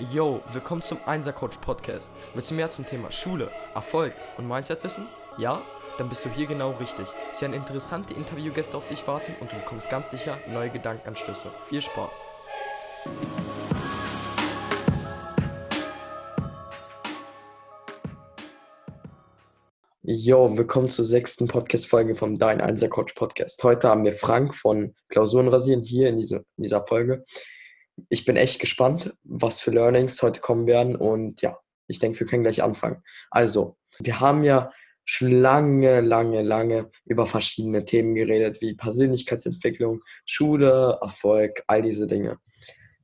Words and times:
Yo, 0.00 0.40
willkommen 0.52 0.80
zum 0.80 0.98
Einser-Coach 1.06 1.56
Podcast. 1.56 2.12
Willst 2.32 2.52
du 2.52 2.54
mehr 2.54 2.70
zum 2.70 2.86
Thema 2.86 3.10
Schule, 3.10 3.50
Erfolg 3.74 4.14
und 4.36 4.46
Mindset 4.46 4.84
wissen? 4.84 5.08
Ja? 5.38 5.60
Dann 5.98 6.08
bist 6.08 6.24
du 6.24 6.30
hier 6.30 6.46
genau 6.46 6.70
richtig. 6.70 7.08
Es 7.32 7.42
werden 7.42 7.52
interessante 7.52 8.14
Interviewgäste 8.14 8.76
auf 8.76 8.86
dich 8.86 9.08
warten 9.08 9.34
und 9.40 9.50
du 9.50 9.56
bekommst 9.56 9.90
ganz 9.90 10.12
sicher 10.12 10.38
neue 10.52 10.70
Gedankenanstöße. 10.70 11.50
Viel 11.68 11.82
Spaß! 11.82 12.14
Yo, 20.02 20.56
willkommen 20.56 20.90
zur 20.90 21.06
sechsten 21.06 21.48
Podcast-Folge 21.48 22.14
vom 22.14 22.38
Dein 22.38 22.60
Einser-Coach 22.60 23.14
Podcast. 23.14 23.64
Heute 23.64 23.88
haben 23.88 24.04
wir 24.04 24.12
Frank 24.12 24.54
von 24.54 24.94
Klausurenrasieren 25.08 25.82
hier 25.82 26.08
in, 26.08 26.18
diese, 26.18 26.36
in 26.56 26.62
dieser 26.62 26.86
Folge 26.86 27.24
ich 28.08 28.24
bin 28.24 28.36
echt 28.36 28.60
gespannt, 28.60 29.14
was 29.24 29.60
für 29.60 29.70
Learnings 29.70 30.22
heute 30.22 30.40
kommen 30.40 30.66
werden. 30.66 30.96
Und 30.96 31.42
ja, 31.42 31.58
ich 31.86 31.98
denke, 31.98 32.20
wir 32.20 32.26
können 32.26 32.42
gleich 32.42 32.62
anfangen. 32.62 33.02
Also, 33.30 33.76
wir 34.00 34.20
haben 34.20 34.44
ja 34.44 34.70
schon 35.04 35.30
lange, 35.30 36.02
lange, 36.02 36.42
lange 36.42 36.90
über 37.06 37.26
verschiedene 37.26 37.84
Themen 37.84 38.14
geredet, 38.14 38.60
wie 38.60 38.74
Persönlichkeitsentwicklung, 38.74 40.02
Schule, 40.26 40.98
Erfolg, 41.00 41.62
all 41.66 41.80
diese 41.80 42.06
Dinge. 42.06 42.38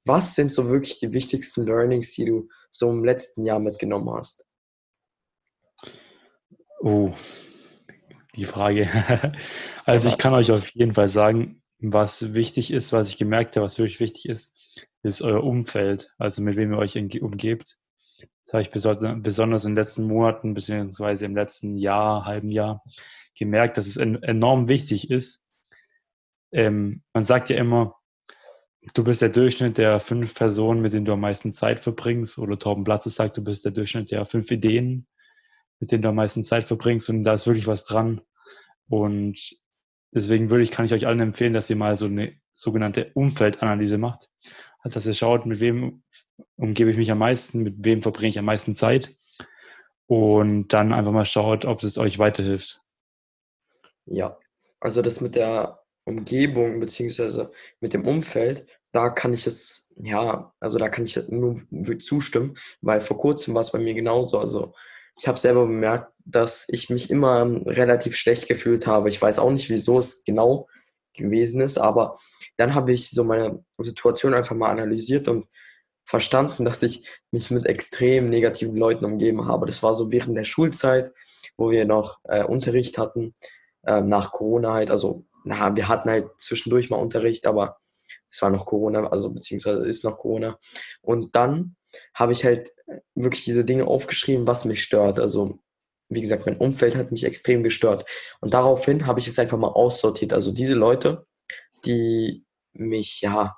Was 0.05 0.35
sind 0.35 0.53
so 0.53 0.69
wirklich 0.69 0.99
die 1.01 1.15
wichtigsten 1.15 1.65
Learnings, 1.65 2.13
die 2.13 2.27
du 2.27 2.49
so 2.71 2.91
im 2.91 3.05
letzten 3.05 3.43
Jahr 3.43 3.59
mitgenommen 3.59 4.11
hast? 4.11 4.47
Oh, 6.81 7.15
die 8.35 8.45
Frage. 8.45 8.89
Also 9.87 10.09
ich 10.09 10.17
kann 10.17 10.33
euch 10.33 10.51
auf 10.51 10.71
jeden 10.71 10.95
Fall 10.95 11.09
sagen, 11.09 11.63
was 11.93 12.35
wichtig 12.35 12.73
ist, 12.73 12.93
was 12.93 13.09
ich 13.09 13.17
gemerkt 13.17 13.57
habe, 13.57 13.65
was 13.65 13.79
wirklich 13.79 14.01
wichtig 14.01 14.27
ist, 14.29 14.55
ist 15.03 15.23
euer 15.23 15.45
Umfeld, 15.45 16.13
also 16.19 16.43
mit 16.43 16.57
wem 16.57 16.73
ihr 16.73 16.79
euch 16.79 16.97
umgebt. 16.97 17.77
Das 18.45 18.53
habe 18.53 18.63
ich 18.63 18.71
besonders 18.71 19.65
in 19.65 19.71
den 19.71 19.77
letzten 19.77 20.05
Monaten, 20.05 20.55
beziehungsweise 20.55 21.27
im 21.27 21.35
letzten 21.35 21.77
Jahr, 21.77 22.25
halben 22.25 22.51
Jahr 22.51 22.83
gemerkt, 23.37 23.77
dass 23.79 23.87
es 23.87 23.97
enorm 23.97 24.69
wichtig 24.69 25.11
ist. 25.11 25.43
Ähm, 26.53 27.03
man 27.13 27.25
sagt 27.25 27.51
ja 27.51 27.57
immer, 27.57 27.97
du 28.93 29.03
bist 29.03 29.23
der 29.23 29.31
Durchschnitt 29.31 29.79
der 29.79 29.99
fünf 29.99 30.35
Personen, 30.35 30.83
mit 30.83 30.93
denen 30.93 31.05
du 31.05 31.13
am 31.13 31.21
meisten 31.21 31.53
Zeit 31.53 31.81
verbringst. 31.81 32.39
Oder 32.39 32.59
Torben 32.59 32.85
Platzes 32.85 33.15
sagt, 33.15 33.37
du 33.37 33.43
bist 33.43 33.65
der 33.65 33.73
Durchschnitt 33.73 34.11
der 34.11 34.25
fünf 34.27 34.51
Ideen, 34.51 35.07
mit 35.81 35.91
denen 35.91 36.03
du 36.03 36.11
am 36.11 36.15
meisten 36.15 36.43
Zeit 36.43 36.65
verbringst. 36.65 37.09
Und 37.11 37.25
da 37.25 37.33
ist 37.33 37.47
wirklich 37.47 37.67
was 37.67 37.85
dran. 37.85 38.21
Und 38.89 39.57
deswegen 40.15 40.51
würde 40.51 40.63
ich, 40.63 40.71
kann 40.71 40.87
ich 40.87 40.95
euch 40.95 41.07
allen 41.07 41.21
empfehlen, 41.21 41.53
dass 41.53 41.69
ihr 41.69 41.77
mal 41.77 41.97
so 41.97 42.07
eine 42.07 42.35
sogenannte 42.55 43.11
Umfeldanalyse 43.15 43.99
macht 43.99 44.29
als 44.85 44.95
dass 44.95 45.07
ihr 45.07 45.15
schaut, 45.15 45.47
mit 45.47 45.61
wem 45.61 46.03
umgebe 46.57 46.91
ich 46.91 46.97
mich 46.97 47.11
am 47.11 47.19
meisten, 47.19 47.63
mit 47.63 47.77
wem 47.79 48.03
verbringe 48.03 48.29
ich 48.29 48.39
am 48.39 48.45
meisten 48.45 48.75
Zeit 48.75 49.17
und 50.07 50.69
dann 50.69 50.93
einfach 50.93 51.11
mal 51.11 51.25
schaut, 51.25 51.65
ob 51.65 51.83
es 51.83 51.97
euch 51.97 52.19
weiterhilft. 52.19 52.83
Ja, 54.05 54.39
also 54.81 55.01
das 55.01 55.23
mit 55.23 55.35
der 55.35 55.81
Umgebung 56.05 56.79
beziehungsweise 56.81 57.51
mit 57.81 57.95
dem 57.95 58.07
Umfeld, 58.07 58.67
da 58.93 59.09
kann 59.09 59.33
ich 59.33 59.47
es, 59.47 59.93
ja, 59.97 60.53
also 60.61 60.79
da 60.79 60.91
kann 60.91 61.07
ich 61.07 61.19
nur 61.29 61.63
zustimmen, 61.99 62.59
weil 62.83 63.01
vor 63.01 63.17
kurzem 63.17 63.55
war 63.55 63.63
es 63.63 63.73
bei 63.73 63.79
mir 63.79 63.95
genauso. 63.95 64.39
Also 64.39 64.75
ich 65.17 65.29
habe 65.29 65.39
selber 65.39 65.67
bemerkt, 65.67 66.13
dass 66.25 66.67
ich 66.69 66.91
mich 66.91 67.11
immer 67.11 67.45
relativ 67.67 68.17
schlecht 68.17 68.49
gefühlt 68.49 68.87
habe. 68.87 69.09
Ich 69.09 69.21
weiß 69.21 69.39
auch 69.39 69.51
nicht, 69.51 69.71
wieso 69.71 69.99
es 69.99 70.25
genau 70.25 70.69
gewesen 71.15 71.61
ist. 71.61 71.79
Aber 71.79 72.19
dann 72.57 72.75
habe 72.75 72.93
ich 72.93 73.11
so 73.11 73.25
meine 73.25 73.65
Situation 73.79 74.35
einfach 74.35 74.57
mal 74.57 74.71
analysiert 74.71 75.29
und 75.29 75.47
verstanden, 76.05 76.65
dass 76.65 76.83
ich 76.83 77.09
mich 77.31 77.51
mit 77.51 77.67
extrem 77.67 78.29
negativen 78.29 78.77
Leuten 78.77 79.05
umgeben 79.05 79.47
habe. 79.47 79.67
Das 79.67 79.83
war 79.83 79.95
so 79.95 80.11
während 80.11 80.37
der 80.37 80.45
Schulzeit, 80.45 81.13
wo 81.57 81.71
wir 81.71 81.85
noch 81.85 82.19
äh, 82.25 82.45
Unterricht 82.45 82.99
hatten, 82.99 83.35
äh, 83.85 84.01
nach 84.01 84.33
Corona 84.33 84.75
halt. 84.75 84.91
Also, 84.91 85.25
na, 85.45 85.75
wir 85.77 85.89
hatten 85.89 86.11
halt 86.11 86.29
zwischendurch 86.39 86.91
mal 86.91 86.97
Unterricht, 86.97 87.47
aber 87.47 87.79
es 88.31 88.43
war 88.43 88.51
noch 88.51 88.67
Corona, 88.67 89.07
also 89.07 89.31
beziehungsweise 89.31 89.87
ist 89.87 90.05
noch 90.05 90.19
Corona. 90.19 90.59
Und 91.01 91.35
dann 91.37 91.77
habe 92.15 92.33
ich 92.33 92.45
halt 92.45 92.73
wirklich 93.15 93.45
diese 93.45 93.65
Dinge 93.65 93.87
aufgeschrieben, 93.87 94.47
was 94.47 94.65
mich 94.65 94.83
stört. 94.83 95.21
Also 95.21 95.59
wie 96.09 96.21
gesagt, 96.21 96.47
mein 96.47 96.59
Umfeld 96.59 96.97
hat 96.97 97.13
mich 97.13 97.25
extrem 97.25 97.63
gestört. 97.63 98.05
Und 98.41 98.55
daraufhin 98.55 99.07
habe 99.07 99.21
ich 99.21 99.27
es 99.27 99.39
einfach 99.39 99.59
mal 99.59 99.69
aussortiert. 99.69 100.33
Also 100.33 100.53
diese 100.53 100.75
Leute, 100.75 101.27
die 101.85 102.45
mich, 102.73 103.21
ja, 103.21 103.57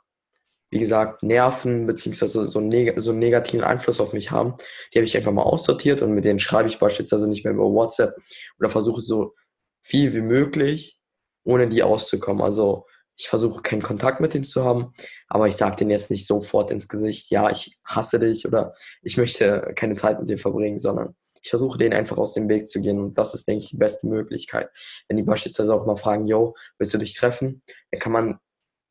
wie 0.71 0.79
gesagt, 0.79 1.23
nerven, 1.23 1.87
beziehungsweise 1.87 2.47
so, 2.47 2.61
neg 2.61 2.95
so 2.97 3.11
einen 3.11 3.21
negativen 3.21 3.65
Einfluss 3.65 4.01
auf 4.01 4.13
mich 4.13 4.31
haben, 4.31 4.55
die 4.93 4.99
habe 4.99 5.07
ich 5.07 5.17
einfach 5.17 5.33
mal 5.33 5.43
aussortiert 5.43 6.03
und 6.03 6.13
mit 6.13 6.25
denen 6.25 6.41
schreibe 6.41 6.69
ich 6.69 6.79
beispielsweise 6.79 7.29
nicht 7.29 7.45
mehr 7.45 7.55
über 7.55 7.71
WhatsApp 7.71 8.15
oder 8.59 8.69
versuche 8.69 9.01
so 9.01 9.35
viel 9.83 10.15
wie 10.15 10.23
möglich, 10.23 11.01
ohne 11.45 11.69
die 11.69 11.83
auszukommen. 11.83 12.43
Also 12.43 12.87
ich 13.17 13.29
versuche 13.29 13.63
keinen 13.63 13.83
Kontakt 13.83 14.21
mit 14.21 14.35
denen 14.35 14.45
zu 14.45 14.65
haben, 14.65 14.93
aber 15.29 15.49
ich 15.49 15.57
sage 15.57 15.77
denen 15.77 15.91
jetzt 15.91 16.11
nicht 16.11 16.27
sofort 16.27 16.71
ins 16.71 16.89
Gesicht, 16.89 17.31
ja, 17.31 17.51
ich 17.51 17.79
hasse 17.85 18.19
dich 18.19 18.47
oder 18.47 18.75
ich 19.03 19.17
möchte 19.17 19.73
keine 19.75 19.95
Zeit 19.95 20.21
mit 20.21 20.29
dir 20.29 20.39
verbringen, 20.39 20.79
sondern 20.79 21.17
ich 21.43 21.51
versuche 21.51 21.79
denen 21.79 21.95
einfach 21.95 22.19
aus 22.19 22.35
dem 22.35 22.49
Weg 22.49 22.67
zu 22.67 22.81
gehen 22.81 22.99
und 22.99 23.17
das 23.17 23.33
ist, 23.33 23.47
denke 23.49 23.63
ich, 23.65 23.71
die 23.71 23.77
beste 23.77 24.07
Möglichkeit. 24.07 24.69
Wenn 25.09 25.17
die 25.17 25.23
beispielsweise 25.23 25.75
auch 25.75 25.87
mal 25.87 25.97
fragen, 25.97 26.27
yo, 26.27 26.55
willst 26.79 26.93
du 26.93 26.99
dich 26.99 27.15
treffen? 27.15 27.63
Dann 27.91 28.01
kann 28.01 28.13
man 28.13 28.39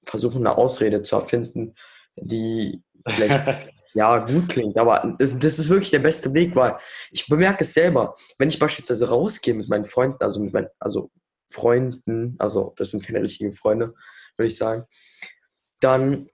versuchen, 0.05 0.45
eine 0.45 0.57
Ausrede 0.57 1.01
zu 1.01 1.15
erfinden, 1.15 1.75
die 2.15 2.81
vielleicht 3.07 3.69
ja 3.93 4.19
gut 4.19 4.49
klingt, 4.49 4.77
aber 4.77 5.15
das, 5.19 5.37
das, 5.37 5.59
ist 5.59 5.69
wirklich 5.69 5.91
der 5.91 5.99
beste 5.99 6.33
Weg, 6.33 6.55
weil 6.55 6.77
ich 7.11 7.27
bemerke 7.27 7.63
es 7.63 7.73
selber, 7.73 8.15
wenn 8.37 8.49
ich 8.49 8.59
beispielsweise 8.59 9.09
rausgehe 9.09 9.53
mit 9.53 9.69
meinen 9.69 9.85
Freunden, 9.85 10.17
also 10.21 10.41
mit 10.41 10.53
meinen, 10.53 10.67
also 10.79 11.11
Freunden, 11.51 12.35
also 12.39 12.73
das 12.77 12.91
sind 12.91 13.05
keine 13.05 13.21
richtigen 13.21 13.53
Freunde, 13.53 13.93
würde 14.37 14.47
ich 14.47 14.57
sagen, 14.57 14.85
dann 15.79 16.29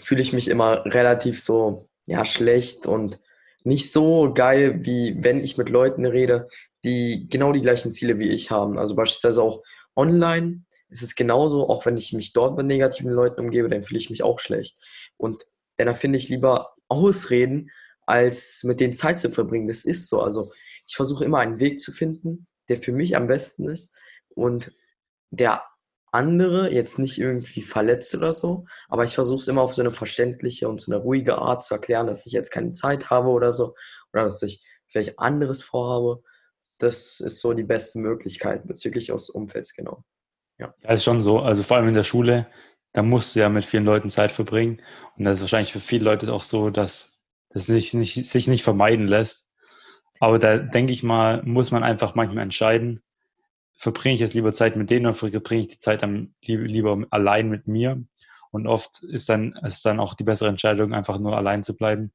fühle 0.00 0.22
ich 0.22 0.32
mich 0.32 0.48
immer 0.48 0.84
relativ 0.86 1.40
so 1.42 1.88
ja 2.06 2.24
schlecht 2.24 2.86
und 2.86 3.20
nicht 3.64 3.92
so 3.92 4.32
geil, 4.34 4.84
wie 4.84 5.16
wenn 5.22 5.42
ich 5.42 5.56
mit 5.56 5.68
Leuten 5.68 6.04
rede, 6.04 6.48
die 6.84 7.28
genau 7.30 7.52
die 7.52 7.60
gleichen 7.60 7.92
Ziele 7.92 8.18
wie 8.18 8.28
ich 8.28 8.50
haben. 8.50 8.78
Also 8.78 8.96
beispielsweise 8.96 9.42
auch 9.42 9.62
online 9.94 10.64
ist 10.88 11.02
es 11.02 11.14
genauso, 11.14 11.68
auch 11.68 11.86
wenn 11.86 11.96
ich 11.96 12.12
mich 12.12 12.32
dort 12.32 12.56
mit 12.56 12.66
negativen 12.66 13.12
Leuten 13.12 13.40
umgebe, 13.40 13.68
dann 13.68 13.84
fühle 13.84 14.00
ich 14.00 14.10
mich 14.10 14.22
auch 14.22 14.40
schlecht. 14.40 14.76
Und 15.16 15.46
dann 15.76 15.88
erfinde 15.88 16.18
ich 16.18 16.28
lieber 16.28 16.74
Ausreden, 16.88 17.70
als 18.04 18.62
mit 18.64 18.80
denen 18.80 18.92
Zeit 18.92 19.18
zu 19.18 19.30
verbringen. 19.30 19.68
Das 19.68 19.84
ist 19.84 20.08
so. 20.08 20.20
Also 20.20 20.52
ich 20.86 20.96
versuche 20.96 21.24
immer 21.24 21.38
einen 21.38 21.60
Weg 21.60 21.80
zu 21.80 21.92
finden, 21.92 22.46
der 22.68 22.76
für 22.76 22.92
mich 22.92 23.16
am 23.16 23.26
besten 23.26 23.68
ist 23.68 23.96
und 24.34 24.72
der 25.30 25.62
andere 26.12 26.72
jetzt 26.72 26.98
nicht 26.98 27.18
irgendwie 27.18 27.62
verletzt 27.62 28.14
oder 28.14 28.32
so, 28.32 28.66
aber 28.88 29.04
ich 29.04 29.14
versuche 29.14 29.38
es 29.38 29.48
immer 29.48 29.62
auf 29.62 29.74
so 29.74 29.82
eine 29.82 29.90
verständliche 29.90 30.68
und 30.68 30.80
so 30.80 30.92
eine 30.92 31.00
ruhige 31.00 31.38
Art 31.38 31.62
zu 31.62 31.74
erklären, 31.74 32.06
dass 32.06 32.26
ich 32.26 32.32
jetzt 32.32 32.50
keine 32.50 32.72
Zeit 32.72 33.10
habe 33.10 33.28
oder 33.28 33.52
so, 33.52 33.74
oder 34.12 34.24
dass 34.24 34.42
ich 34.42 34.62
vielleicht 34.86 35.18
anderes 35.18 35.62
vorhabe. 35.62 36.22
Das 36.78 37.20
ist 37.20 37.40
so 37.40 37.54
die 37.54 37.62
beste 37.62 37.98
Möglichkeit 37.98 38.66
bezüglich 38.66 39.06
des 39.06 39.30
Umfelds, 39.30 39.74
genau. 39.74 40.04
Ja. 40.58 40.74
ja, 40.82 40.90
ist 40.90 41.04
schon 41.04 41.22
so. 41.22 41.38
Also 41.38 41.62
vor 41.62 41.76
allem 41.76 41.88
in 41.88 41.94
der 41.94 42.04
Schule, 42.04 42.46
da 42.92 43.02
musst 43.02 43.34
du 43.34 43.40
ja 43.40 43.48
mit 43.48 43.64
vielen 43.64 43.84
Leuten 43.84 44.10
Zeit 44.10 44.32
verbringen. 44.32 44.82
Und 45.16 45.24
das 45.24 45.38
ist 45.38 45.42
wahrscheinlich 45.42 45.72
für 45.72 45.80
viele 45.80 46.04
Leute 46.04 46.32
auch 46.32 46.42
so, 46.42 46.70
dass 46.70 47.18
das 47.50 47.66
sich 47.66 47.94
nicht, 47.94 48.26
sich 48.26 48.48
nicht 48.48 48.64
vermeiden 48.64 49.06
lässt. 49.06 49.48
Aber 50.20 50.38
da 50.38 50.58
denke 50.58 50.92
ich 50.92 51.02
mal, 51.02 51.42
muss 51.44 51.70
man 51.70 51.82
einfach 51.82 52.14
manchmal 52.14 52.44
entscheiden, 52.44 53.02
verbringe 53.82 54.14
ich 54.14 54.20
jetzt 54.20 54.34
lieber 54.34 54.52
Zeit 54.52 54.76
mit 54.76 54.90
denen 54.90 55.06
oder 55.06 55.14
verbringe 55.14 55.62
ich 55.62 55.66
die 55.66 55.78
Zeit 55.78 56.04
dann 56.04 56.36
lieber 56.40 57.04
allein 57.10 57.48
mit 57.48 57.66
mir? 57.66 58.00
Und 58.52 58.68
oft 58.68 59.02
ist 59.02 59.28
dann, 59.28 59.58
ist 59.64 59.84
dann 59.84 59.98
auch 59.98 60.14
die 60.14 60.22
bessere 60.22 60.50
Entscheidung, 60.50 60.94
einfach 60.94 61.18
nur 61.18 61.36
allein 61.36 61.64
zu 61.64 61.74
bleiben 61.74 62.12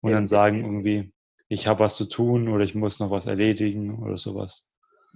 und 0.00 0.10
ja. 0.10 0.16
dann 0.16 0.26
sagen 0.26 0.64
irgendwie, 0.64 1.12
ich 1.46 1.68
habe 1.68 1.80
was 1.80 1.96
zu 1.96 2.06
tun 2.06 2.48
oder 2.48 2.64
ich 2.64 2.74
muss 2.74 2.98
noch 2.98 3.12
was 3.12 3.26
erledigen 3.26 4.02
oder 4.02 4.18
sowas. 4.18 4.68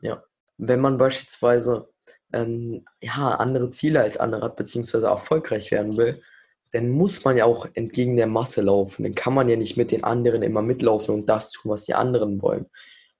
Ja, 0.03 0.23
wenn 0.57 0.81
man 0.81 0.99
beispielsweise 0.99 1.89
ähm, 2.33 2.85
ja, 3.01 3.35
andere 3.35 3.71
Ziele 3.71 4.03
als 4.03 4.19
andere 4.19 4.43
hat, 4.43 4.57
beziehungsweise 4.57 5.07
erfolgreich 5.07 5.73
werden 5.73 5.97
will, 5.97 6.23
dann 6.71 6.91
muss 6.91 7.25
man 7.25 7.37
ja 7.37 7.45
auch 7.45 7.67
entgegen 7.75 8.17
der 8.17 8.29
Masse 8.29 8.63
laufen. 8.63 9.03
Dann 9.03 9.17
kann 9.17 9.35
man 9.35 9.49
ja 9.49 9.57
nicht 9.57 9.77
mit 9.77 9.91
den 9.91 10.05
anderen 10.05 10.43
immer 10.43 10.63
mitlaufen 10.63 11.13
und 11.13 11.29
das 11.29 11.51
tun, 11.51 11.73
was 11.73 11.87
die 11.87 11.95
anderen 11.95 12.41
wollen. 12.41 12.67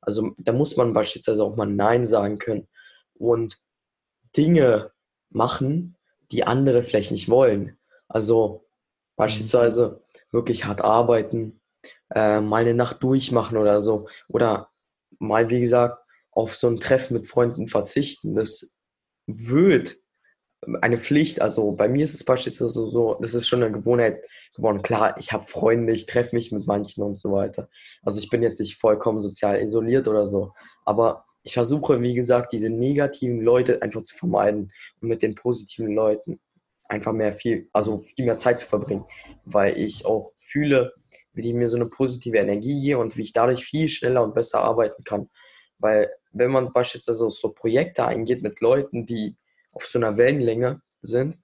Also 0.03 0.35
da 0.37 0.53
muss 0.53 0.77
man 0.77 0.93
beispielsweise 0.93 1.43
auch 1.45 1.57
mal 1.57 1.67
Nein 1.67 2.07
sagen 2.07 2.39
können 2.39 2.69
und 3.15 3.59
Dinge 4.37 4.93
machen, 5.31 5.97
die 6.31 6.45
andere 6.45 6.83
vielleicht 6.83 7.13
nicht 7.13 7.29
wollen. 7.29 7.79
Also 8.09 8.67
beispielsweise 9.17 10.03
wirklich 10.31 10.65
hart 10.65 10.83
arbeiten, 10.83 11.61
äh, 12.15 12.41
mal 12.41 12.63
eine 12.63 12.75
Nacht 12.75 13.03
durchmachen 13.03 13.57
oder 13.57 13.81
so. 13.81 14.09
Oder 14.29 14.71
mal, 15.19 15.49
wie 15.51 15.61
gesagt, 15.61 15.99
auf 16.31 16.57
so 16.57 16.69
ein 16.69 16.81
Treffen 16.81 17.15
mit 17.15 17.29
Freunden 17.29 17.69
verzichten. 17.69 18.35
Das 18.35 18.75
wird 19.27 19.99
eine 20.81 20.99
Pflicht. 20.99 21.41
Also 21.41 21.73
bei 21.73 21.89
mir 21.89 22.05
ist 22.05 22.15
es 22.15 22.25
beispielsweise 22.25 22.87
so, 22.87 23.15
das 23.21 23.35
ist 23.35 23.49
schon 23.49 23.63
eine 23.63 23.73
Gewohnheit 23.73 24.27
geworden. 24.55 24.83
Klar, 24.83 25.17
ich 25.19 25.33
habe 25.33 25.45
Freunde, 25.45 25.93
ich 25.93 26.07
treffe 26.07 26.35
mich 26.35 26.53
mit 26.53 26.67
manchen 26.67 27.03
und 27.03 27.19
so 27.19 27.33
weiter. 27.33 27.69
Also 28.03 28.21
ich 28.21 28.31
bin 28.31 28.43
jetzt 28.43 28.61
nicht 28.61 28.77
vollkommen 28.77 29.21
sozial 29.21 29.61
isoliert 29.61 30.09
oder 30.09 30.27
so. 30.27 30.53
Aber 30.85 31.25
ich 31.43 31.55
versuche, 31.55 32.01
wie 32.03 32.15
gesagt, 32.15 32.53
diese 32.53 32.71
negativen 32.71 33.41
Leute 33.41 33.83
einfach 33.83 34.03
zu 34.03 34.17
vermeiden 34.17 34.73
und 35.01 35.09
mit 35.09 35.23
den 35.23 35.35
positiven 35.35 35.93
Leuten 35.93 36.41
einfach 36.89 37.13
mehr 37.13 37.33
viel, 37.33 37.69
also 37.73 38.03
viel 38.03 38.27
mehr 38.27 38.37
Zeit 38.37 38.59
zu 38.59 38.67
verbringen, 38.67 39.05
weil 39.45 39.77
ich 39.79 40.05
auch 40.05 40.33
fühle, 40.39 40.93
wie 41.33 41.41
die 41.41 41.55
mir 41.55 41.69
so 41.69 41.77
eine 41.77 41.87
positive 41.87 42.37
Energie 42.37 42.81
geben 42.81 43.01
und 43.01 43.17
wie 43.17 43.23
ich 43.23 43.33
dadurch 43.33 43.65
viel 43.65 43.89
schneller 43.89 44.23
und 44.23 44.35
besser 44.35 44.61
arbeiten 44.61 45.03
kann. 45.03 45.29
Weil 45.79 46.11
wenn 46.33 46.53
man 46.53 46.73
beispielsweise 46.73 47.29
so 47.31 47.53
Projekte 47.53 48.07
eingeht 48.07 48.43
mit 48.43 48.61
Leuten, 48.61 49.07
die 49.07 49.37
auf 49.73 49.87
so 49.87 49.99
einer 49.99 50.17
Wellenlänge 50.17 50.81
sind, 51.01 51.39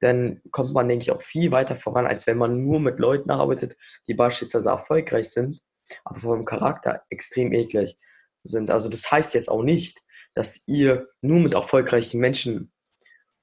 dann 0.00 0.42
kommt 0.50 0.74
man, 0.74 0.88
denke 0.88 1.02
ich, 1.02 1.10
auch 1.10 1.22
viel 1.22 1.50
weiter 1.50 1.76
voran, 1.76 2.06
als 2.06 2.26
wenn 2.26 2.38
man 2.38 2.62
nur 2.62 2.80
mit 2.80 2.98
Leuten 2.98 3.30
arbeitet, 3.30 3.76
die 4.06 4.14
beispielsweise 4.14 4.68
erfolgreich 4.68 5.30
sind, 5.30 5.60
aber 6.04 6.18
vom 6.18 6.44
Charakter 6.44 7.02
extrem 7.10 7.52
eklig 7.52 7.96
sind. 8.42 8.70
Also 8.70 8.88
das 8.88 9.10
heißt 9.10 9.34
jetzt 9.34 9.48
auch 9.48 9.62
nicht, 9.62 10.02
dass 10.34 10.66
ihr 10.66 11.08
nur 11.20 11.40
mit 11.40 11.54
erfolgreichen 11.54 12.20
Menschen 12.20 12.72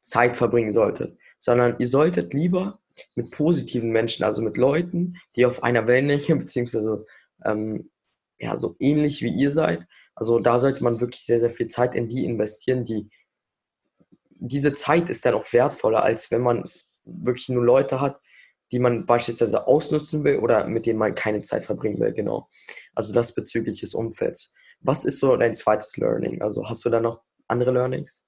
Zeit 0.02 0.38
verbringen 0.38 0.72
solltet, 0.72 1.18
sondern 1.40 1.76
ihr 1.80 1.88
solltet 1.88 2.34
lieber 2.34 2.80
mit 3.16 3.32
positiven 3.32 3.90
Menschen, 3.90 4.24
also 4.24 4.42
mit 4.42 4.58
Leuten, 4.58 5.16
die 5.36 5.46
auf 5.46 5.64
einer 5.64 5.88
Wellenlänge 5.88 6.36
beziehungsweise 6.40 7.06
ähm, 7.46 7.90
ja 8.38 8.58
so 8.58 8.76
ähnlich 8.80 9.22
wie 9.22 9.34
ihr 9.34 9.52
seid. 9.52 9.88
Also 10.16 10.40
da 10.40 10.60
sollte 10.60 10.84
man 10.84 11.00
wirklich 11.00 11.22
sehr 11.22 11.40
sehr 11.40 11.50
viel 11.50 11.68
Zeit 11.68 11.96
in 11.96 12.08
die 12.08 12.26
investieren, 12.26 12.84
die 12.84 13.10
diese 14.42 14.74
Zeit 14.74 15.10
ist 15.10 15.26
dann 15.26 15.36
auch 15.36 15.54
wertvoller, 15.54 16.04
als 16.04 16.32
wenn 16.32 16.42
man 16.42 16.70
wirklich 17.06 17.48
nur 17.50 17.64
Leute 17.64 18.02
hat, 18.02 18.20
die 18.72 18.80
man 18.80 19.06
beispielsweise 19.06 19.68
ausnutzen 19.68 20.24
will 20.24 20.40
oder 20.40 20.66
mit 20.66 20.86
denen 20.86 21.00
man 21.00 21.14
keine 21.14 21.42
Zeit 21.42 21.64
verbringen 21.64 22.00
will, 22.00 22.12
genau. 22.12 22.50
Also 22.96 23.14
das 23.14 23.36
bezüglich 23.36 23.82
des 23.82 23.94
Umfelds. 23.94 24.54
Was 24.80 25.06
ist 25.06 25.20
so 25.20 25.36
dein 25.38 25.54
zweites 25.54 25.96
Learning? 25.98 26.42
Also 26.42 26.68
hast 26.68 26.84
du 26.86 26.90
da 26.90 27.00
noch 27.00 27.22
andere 27.48 27.72
Learnings? 27.72 28.26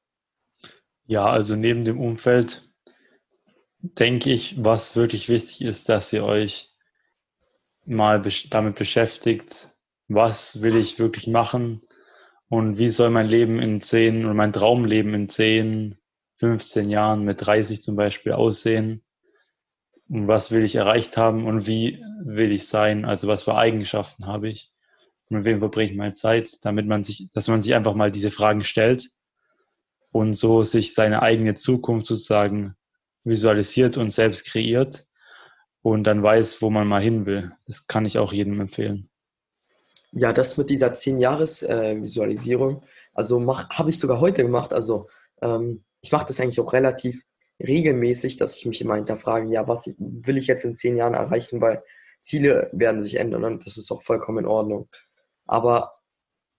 Ja, 1.06 1.26
also 1.26 1.56
neben 1.56 1.84
dem 1.84 2.00
Umfeld 2.00 2.70
denke 3.80 4.32
ich, 4.32 4.64
was 4.64 4.96
wirklich 4.96 5.30
wichtig 5.30 5.62
ist, 5.62 5.90
dass 5.90 6.14
ihr 6.14 6.24
euch 6.24 6.72
mal 7.86 8.24
damit 8.50 8.76
beschäftigt, 8.76 9.72
was 10.08 10.62
will 10.62 10.78
ich 10.78 11.00
wirklich 11.00 11.28
machen 11.28 11.82
und 12.50 12.78
wie 12.78 12.90
soll 12.90 13.10
mein 13.10 13.28
Leben 13.28 13.60
in 13.60 13.82
10 13.82 14.26
oder 14.26 14.34
mein 14.34 14.54
Traumleben 14.54 15.14
in 15.14 15.28
10, 15.28 15.98
15 16.44 16.90
Jahren 16.90 17.24
mit 17.24 17.46
30 17.46 17.82
zum 17.82 17.96
Beispiel 17.96 18.34
aussehen 18.34 19.02
und 20.10 20.28
was 20.28 20.52
will 20.52 20.66
ich 20.66 20.76
erreicht 20.76 21.16
haben 21.16 21.46
und 21.46 21.68
wie 21.68 22.04
will 22.22 22.52
ich 22.52 22.68
sein, 22.68 23.06
also 23.06 23.30
was 23.30 23.44
für 23.44 23.56
Eigenschaften 23.56 24.28
habe 24.28 24.50
ich 24.50 24.70
und 25.30 25.38
mit 25.38 25.46
wem 25.46 25.60
verbringe 25.60 25.92
ich 25.92 25.98
meine 25.98 26.16
Zeit, 26.16 26.58
damit 26.66 26.86
man 26.86 27.02
sich, 27.02 27.30
dass 27.34 27.48
man 27.48 27.62
sich 27.62 27.74
einfach 27.76 27.94
mal 27.94 28.12
diese 28.12 28.30
Fragen 28.30 28.66
stellt 28.66 29.10
und 30.12 30.34
so 30.34 30.66
sich 30.66 30.94
seine 30.94 31.22
eigene 31.22 31.54
Zukunft 31.54 32.08
sozusagen 32.08 32.76
visualisiert 33.24 33.96
und 33.96 34.10
selbst 34.10 34.46
kreiert 34.46 35.08
und 35.82 36.04
dann 36.04 36.24
weiß, 36.24 36.62
wo 36.62 36.70
man 36.70 36.90
mal 36.90 37.02
hin 37.02 37.26
will. 37.26 37.54
Das 37.68 37.88
kann 37.88 38.06
ich 38.06 38.18
auch 38.18 38.34
jedem 38.34 38.60
empfehlen. 38.60 39.10
Ja, 40.12 40.34
das 40.34 40.58
mit 40.58 40.70
dieser 40.70 40.92
10-Jahres-Visualisierung, 40.92 42.84
also 43.14 43.40
habe 43.70 43.90
ich 43.92 43.98
sogar 43.98 44.20
heute 44.20 44.44
gemacht. 44.44 44.74
Also 44.74 45.08
ähm, 45.42 45.86
ich 46.04 46.12
mache 46.12 46.28
das 46.28 46.40
eigentlich 46.40 46.60
auch 46.60 46.74
relativ 46.74 47.24
regelmäßig, 47.60 48.38
dass 48.38 48.58
ich 48.58 48.66
mich 48.66 48.82
immer 48.82 48.96
hinterfrage, 48.96 49.52
ja, 49.52 49.68
was 49.68 49.88
will 49.98 50.38
ich 50.38 50.48
jetzt 50.48 50.66
in 50.66 50.74
10 50.74 50.98
Jahren 50.98 51.14
erreichen, 51.14 51.62
weil 51.62 51.84
Ziele 52.22 52.70
werden 52.74 53.02
sich 53.02 53.16
ändern 53.16 53.44
und 53.46 53.66
das 53.66 53.78
ist 53.78 53.92
auch 53.92 54.04
vollkommen 54.04 54.40
in 54.40 54.46
Ordnung. 54.46 54.90
Aber 55.46 56.00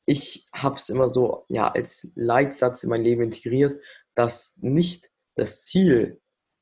ich 0.07 0.47
habe 0.53 0.77
es 0.77 0.89
immer 0.89 1.09
so 1.09 1.45
ja, 1.49 1.71
als 1.71 2.11
Leitsatz 2.15 2.83
in 2.83 2.91
mein 2.91 3.03
Leben 3.03 3.23
integriert, 3.23 3.81
dass 4.15 4.59
nicht 4.61 5.11
das 5.35 5.65
Ziel 5.65 6.21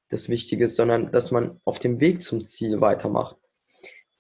das 0.09 0.29
Wichtige 0.29 0.65
ist, 0.65 0.77
sondern 0.77 1.11
dass 1.13 1.31
man 1.31 1.61
auf 1.65 1.79
dem 1.79 2.01
Weg 2.01 2.23
zum 2.23 2.45
Ziel 2.45 2.81
weitermacht. 2.81 3.37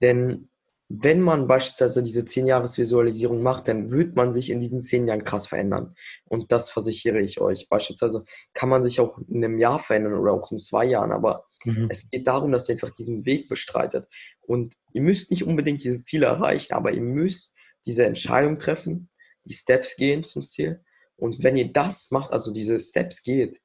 Denn 0.00 0.50
wenn 0.94 1.20
man 1.20 1.46
beispielsweise 1.46 2.02
diese 2.02 2.20
10-Jahres-Visualisierung 2.20 3.42
macht, 3.42 3.66
dann 3.66 3.90
wird 3.90 4.14
man 4.14 4.30
sich 4.30 4.50
in 4.50 4.60
diesen 4.60 4.82
10 4.82 5.08
Jahren 5.08 5.24
krass 5.24 5.46
verändern. 5.46 5.94
Und 6.26 6.52
das 6.52 6.70
versichere 6.70 7.20
ich 7.20 7.40
euch. 7.40 7.68
Beispielsweise 7.70 8.24
kann 8.52 8.68
man 8.68 8.82
sich 8.82 9.00
auch 9.00 9.16
in 9.28 9.42
einem 9.42 9.58
Jahr 9.58 9.78
verändern 9.78 10.14
oder 10.14 10.32
auch 10.32 10.52
in 10.52 10.58
zwei 10.58 10.84
Jahren, 10.84 11.12
aber 11.12 11.46
mhm. 11.64 11.86
es 11.88 12.02
geht 12.10 12.28
darum, 12.28 12.52
dass 12.52 12.68
ihr 12.68 12.74
einfach 12.74 12.90
diesen 12.90 13.24
Weg 13.24 13.48
bestreitet. 13.48 14.06
Und 14.42 14.74
ihr 14.92 15.00
müsst 15.00 15.30
nicht 15.30 15.44
unbedingt 15.44 15.82
diese 15.82 16.02
Ziele 16.02 16.26
erreichen, 16.26 16.74
aber 16.74 16.92
ihr 16.92 17.00
müsst 17.00 17.54
diese 17.86 18.04
Entscheidung 18.04 18.58
treffen, 18.58 19.08
die 19.46 19.54
Steps 19.54 19.96
gehen 19.96 20.24
zum 20.24 20.44
Ziel. 20.44 20.82
Und 21.16 21.42
wenn 21.42 21.56
ihr 21.56 21.72
das 21.72 22.10
macht, 22.10 22.32
also 22.32 22.52
diese 22.52 22.78
Steps 22.78 23.22
geht, 23.22 23.62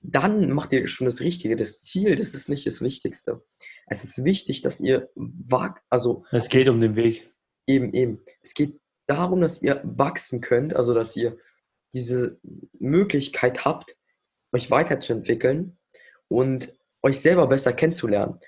dann 0.00 0.50
macht 0.52 0.72
ihr 0.72 0.88
schon 0.88 1.04
das 1.04 1.20
Richtige. 1.20 1.56
Das 1.56 1.82
Ziel, 1.82 2.16
das 2.16 2.32
ist 2.32 2.48
nicht 2.48 2.66
das 2.66 2.80
Wichtigste. 2.80 3.42
Es 3.90 4.04
ist 4.04 4.24
wichtig, 4.24 4.62
dass 4.62 4.80
ihr 4.80 5.10
wagt, 5.14 5.82
also. 5.90 6.24
Es 6.30 6.48
geht 6.48 6.68
um 6.68 6.80
den 6.80 6.96
Weg. 6.96 7.32
Eben, 7.66 7.92
eben. 7.92 8.24
Es 8.40 8.54
geht 8.54 8.80
darum, 9.06 9.40
dass 9.40 9.60
ihr 9.60 9.80
wachsen 9.84 10.40
könnt, 10.40 10.74
also 10.74 10.94
dass 10.94 11.16
ihr 11.16 11.36
diese 11.92 12.38
Möglichkeit 12.78 13.64
habt, 13.64 13.96
euch 14.52 14.70
weiterzuentwickeln 14.70 15.76
und 16.28 16.72
euch 17.02 17.20
selber 17.20 17.48
besser 17.48 17.72
kennenzulernen. 17.72 18.38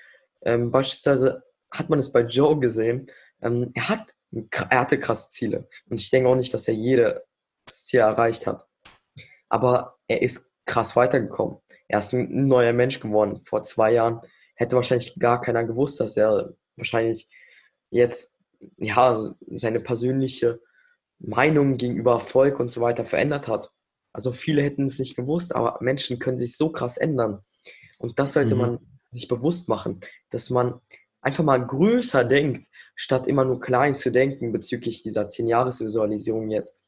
Ähm, 0.43 0.71
beispielsweise 0.71 1.43
hat 1.73 1.91
man 1.91 1.99
es 1.99 2.13
bei 2.13 2.21
Joe 2.21 2.59
gesehen. 2.61 3.11
Ähm, 3.41 3.73
er 3.75 3.89
hat 3.89 4.15
er 4.71 4.81
hatte 4.81 4.99
krasse 4.99 5.29
Ziele. 5.29 5.69
Und 5.89 6.01
ich 6.01 6.11
denke 6.11 6.29
auch 6.29 6.37
nicht, 6.37 6.55
dass 6.55 6.69
er 6.69 6.75
jedes 6.75 7.21
Ziel 7.69 8.01
erreicht 8.01 8.47
hat. 8.47 8.67
Aber 9.49 9.99
er 10.09 10.23
ist 10.23 10.51
krass 10.65 10.97
weitergekommen. 10.97 11.59
Er 11.89 11.99
ist 11.99 12.13
ein 12.13 12.47
neuer 12.47 12.73
Mensch 12.73 13.01
geworden. 13.01 13.43
Vor 13.45 13.63
zwei 13.63 13.93
Jahren 13.93 14.21
hätte 14.63 14.77
wahrscheinlich 14.77 15.19
gar 15.19 15.41
keiner 15.41 15.65
gewusst, 15.65 16.01
dass 16.01 16.17
er 16.17 16.55
wahrscheinlich 16.77 17.29
jetzt 17.91 18.37
ja 18.79 19.35
seine 19.51 19.81
persönliche 19.81 20.61
Meinung 21.19 21.77
gegenüber 21.77 22.13
Erfolg 22.13 22.59
und 22.59 22.69
so 22.71 22.81
weiter 22.81 23.05
verändert 23.05 23.49
hat. 23.49 23.71
Also 24.13 24.33
viele 24.33 24.63
hätten 24.63 24.87
es 24.87 24.99
nicht 24.99 25.17
gewusst, 25.17 25.55
aber 25.55 25.79
Menschen 25.81 26.19
können 26.19 26.37
sich 26.37 26.57
so 26.57 26.71
krass 26.71 26.97
ändern. 26.97 27.41
Und 27.99 28.19
das 28.19 28.33
sollte 28.33 28.55
mhm. 28.55 28.61
man 28.61 28.79
sich 29.11 29.29
bewusst 29.29 29.69
machen, 29.69 30.01
dass 30.31 30.51
man 30.51 30.81
einfach 31.21 31.45
mal 31.45 31.65
größer 31.65 32.25
denkt, 32.25 32.67
statt 32.95 33.27
immer 33.27 33.45
nur 33.45 33.61
klein 33.61 33.95
zu 33.95 34.11
denken 34.11 34.53
bezüglich 34.53 35.03
dieser 35.03 35.27
10-Jahres-Visualisierung 35.27 36.51
jetzt. 36.51 36.83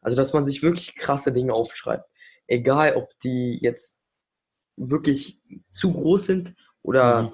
Also, 0.00 0.16
dass 0.16 0.32
man 0.32 0.44
sich 0.44 0.62
wirklich 0.62 0.94
krasse 0.94 1.32
Dinge 1.32 1.54
aufschreibt. 1.54 2.08
Egal, 2.46 2.96
ob 2.96 3.10
die 3.20 3.58
jetzt 3.60 3.98
wirklich 4.76 5.40
zu 5.70 5.92
groß 5.92 6.26
sind 6.26 6.54
oder 6.88 7.24
mhm. 7.24 7.30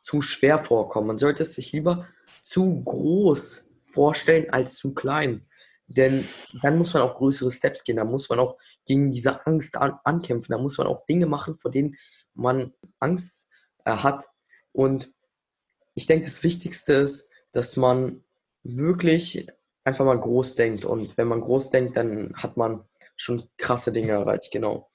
zu 0.00 0.20
schwer 0.20 0.58
vorkommen. 0.58 1.06
Man 1.06 1.18
sollte 1.18 1.44
es 1.44 1.54
sich 1.54 1.72
lieber 1.72 2.08
zu 2.40 2.82
groß 2.82 3.70
vorstellen 3.84 4.50
als 4.50 4.74
zu 4.74 4.94
klein. 4.94 5.46
Denn 5.86 6.28
dann 6.60 6.76
muss 6.76 6.92
man 6.92 7.04
auch 7.04 7.14
größere 7.14 7.52
Steps 7.52 7.84
gehen. 7.84 7.98
Da 7.98 8.04
muss 8.04 8.28
man 8.28 8.40
auch 8.40 8.58
gegen 8.84 9.12
diese 9.12 9.46
Angst 9.46 9.76
an 9.76 9.94
ankämpfen. 10.02 10.52
Da 10.52 10.58
muss 10.58 10.76
man 10.78 10.88
auch 10.88 11.06
Dinge 11.06 11.26
machen, 11.26 11.56
vor 11.60 11.70
denen 11.70 11.94
man 12.34 12.72
Angst 12.98 13.46
äh, 13.84 13.92
hat. 13.92 14.26
Und 14.72 15.12
ich 15.94 16.06
denke, 16.06 16.24
das 16.24 16.42
Wichtigste 16.42 16.94
ist, 16.94 17.30
dass 17.52 17.76
man 17.76 18.24
wirklich 18.64 19.46
einfach 19.84 20.04
mal 20.04 20.18
groß 20.18 20.56
denkt. 20.56 20.84
Und 20.84 21.16
wenn 21.16 21.28
man 21.28 21.40
groß 21.40 21.70
denkt, 21.70 21.96
dann 21.96 22.34
hat 22.34 22.56
man 22.56 22.82
schon 23.16 23.48
krasse 23.56 23.92
Dinge 23.92 24.12
erreicht, 24.12 24.50
genau. 24.50 24.90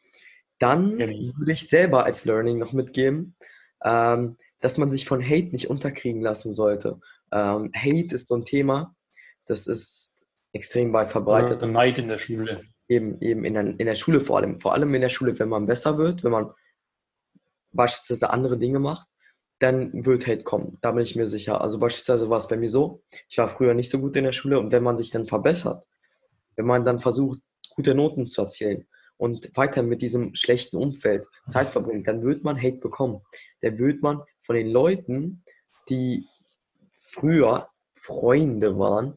Dann 0.60 1.00
würde 1.00 1.54
ich 1.54 1.68
selber 1.68 2.04
als 2.04 2.26
Learning 2.26 2.60
noch 2.60 2.74
mitgeben, 2.74 3.36
ähm, 3.84 4.38
dass 4.60 4.78
man 4.78 4.90
sich 4.90 5.06
von 5.06 5.24
Hate 5.24 5.50
nicht 5.52 5.70
unterkriegen 5.70 6.22
lassen 6.22 6.54
sollte. 6.54 7.00
Ähm, 7.32 7.72
Hate 7.76 8.16
ist 8.16 8.28
so 8.28 8.36
ein 8.36 8.46
Thema, 8.46 8.96
das 9.46 9.68
ist 9.68 10.26
extrem 10.54 10.94
weit 10.94 11.10
verbreitet. 11.10 11.62
Ja, 11.62 11.68
Neid 11.68 11.98
in 11.98 12.08
der 12.08 12.18
Schule. 12.18 12.64
Eben, 12.88 13.20
eben 13.22 13.46
in 13.46 13.54
der, 13.54 13.64
in 13.68 13.86
der 13.86 13.96
Schule 13.96 14.20
vor 14.20 14.38
allem. 14.38 14.60
Vor 14.60 14.74
allem 14.74 14.94
in 14.94 15.02
der 15.02 15.10
Schule, 15.10 15.38
wenn 15.40 15.50
man 15.50 15.66
besser 15.66 15.98
wird, 15.98 16.24
wenn 16.24 16.32
man 16.32 16.52
beispielsweise 17.72 18.30
andere 18.30 18.58
Dinge 18.58 18.80
macht, 18.80 19.08
dann 19.60 20.06
wird 20.06 20.28
Hate 20.28 20.44
kommen. 20.44 20.78
Da 20.82 20.92
bin 20.92 21.04
ich 21.04 21.16
mir 21.16 21.28
sicher. 21.28 21.62
Also 21.62 21.80
beispielsweise 21.80 22.30
war 22.30 22.38
es 22.38 22.48
bei 22.48 22.58
mir 22.58 22.70
so, 22.70 23.04
ich 23.30 23.38
war 23.38 23.48
früher 23.48 23.74
nicht 23.74 23.90
so 23.90 24.00
gut 24.00 24.16
in 24.18 24.26
der 24.26 24.34
Schule 24.34 24.60
und 24.60 24.72
wenn 24.72 24.84
man 24.84 24.98
sich 24.98 25.12
dann 25.12 25.28
verbessert, 25.28 25.86
wenn 26.56 26.66
man 26.66 26.84
dann 26.84 27.00
versucht, 27.00 27.40
gute 27.76 27.96
Noten 27.96 28.28
zu 28.28 28.42
erzielen 28.42 28.88
und 29.22 29.56
weiter 29.56 29.84
mit 29.84 30.02
diesem 30.02 30.34
schlechten 30.34 30.78
Umfeld 30.78 31.28
Zeit 31.46 31.70
verbringt, 31.70 32.08
dann 32.08 32.24
wird 32.24 32.44
man 32.44 32.58
Hate 32.58 32.78
bekommen. 32.78 33.22
Dann 33.62 33.78
wird 33.78 34.02
man 34.02 34.24
von 34.42 34.56
den 34.56 34.68
Leuten, 34.68 35.44
die 35.90 36.26
früher 36.98 37.70
Freunde 37.94 38.80
waren, 38.80 39.16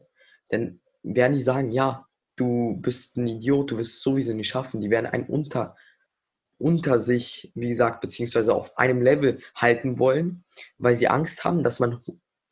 dann 0.49 0.79
werden 1.01 1.33
die 1.33 1.41
sagen, 1.41 1.71
ja, 1.71 2.05
du 2.35 2.77
bist 2.81 3.17
ein 3.17 3.25
Idiot, 3.25 3.71
du 3.71 3.79
wirst 3.79 3.93
es 3.93 4.01
sowieso 4.03 4.33
nicht 4.33 4.49
schaffen. 4.49 4.79
Die 4.79 4.91
werden 4.91 5.07
einen 5.07 5.25
unter, 5.25 5.75
unter 6.59 6.99
sich, 6.99 7.51
wie 7.55 7.69
gesagt, 7.69 7.99
beziehungsweise 7.99 8.53
auf 8.53 8.77
einem 8.77 9.01
Level 9.01 9.39
halten 9.55 9.97
wollen, 9.97 10.43
weil 10.77 10.95
sie 10.95 11.07
Angst 11.07 11.43
haben, 11.45 11.63
dass 11.63 11.79
man 11.79 12.03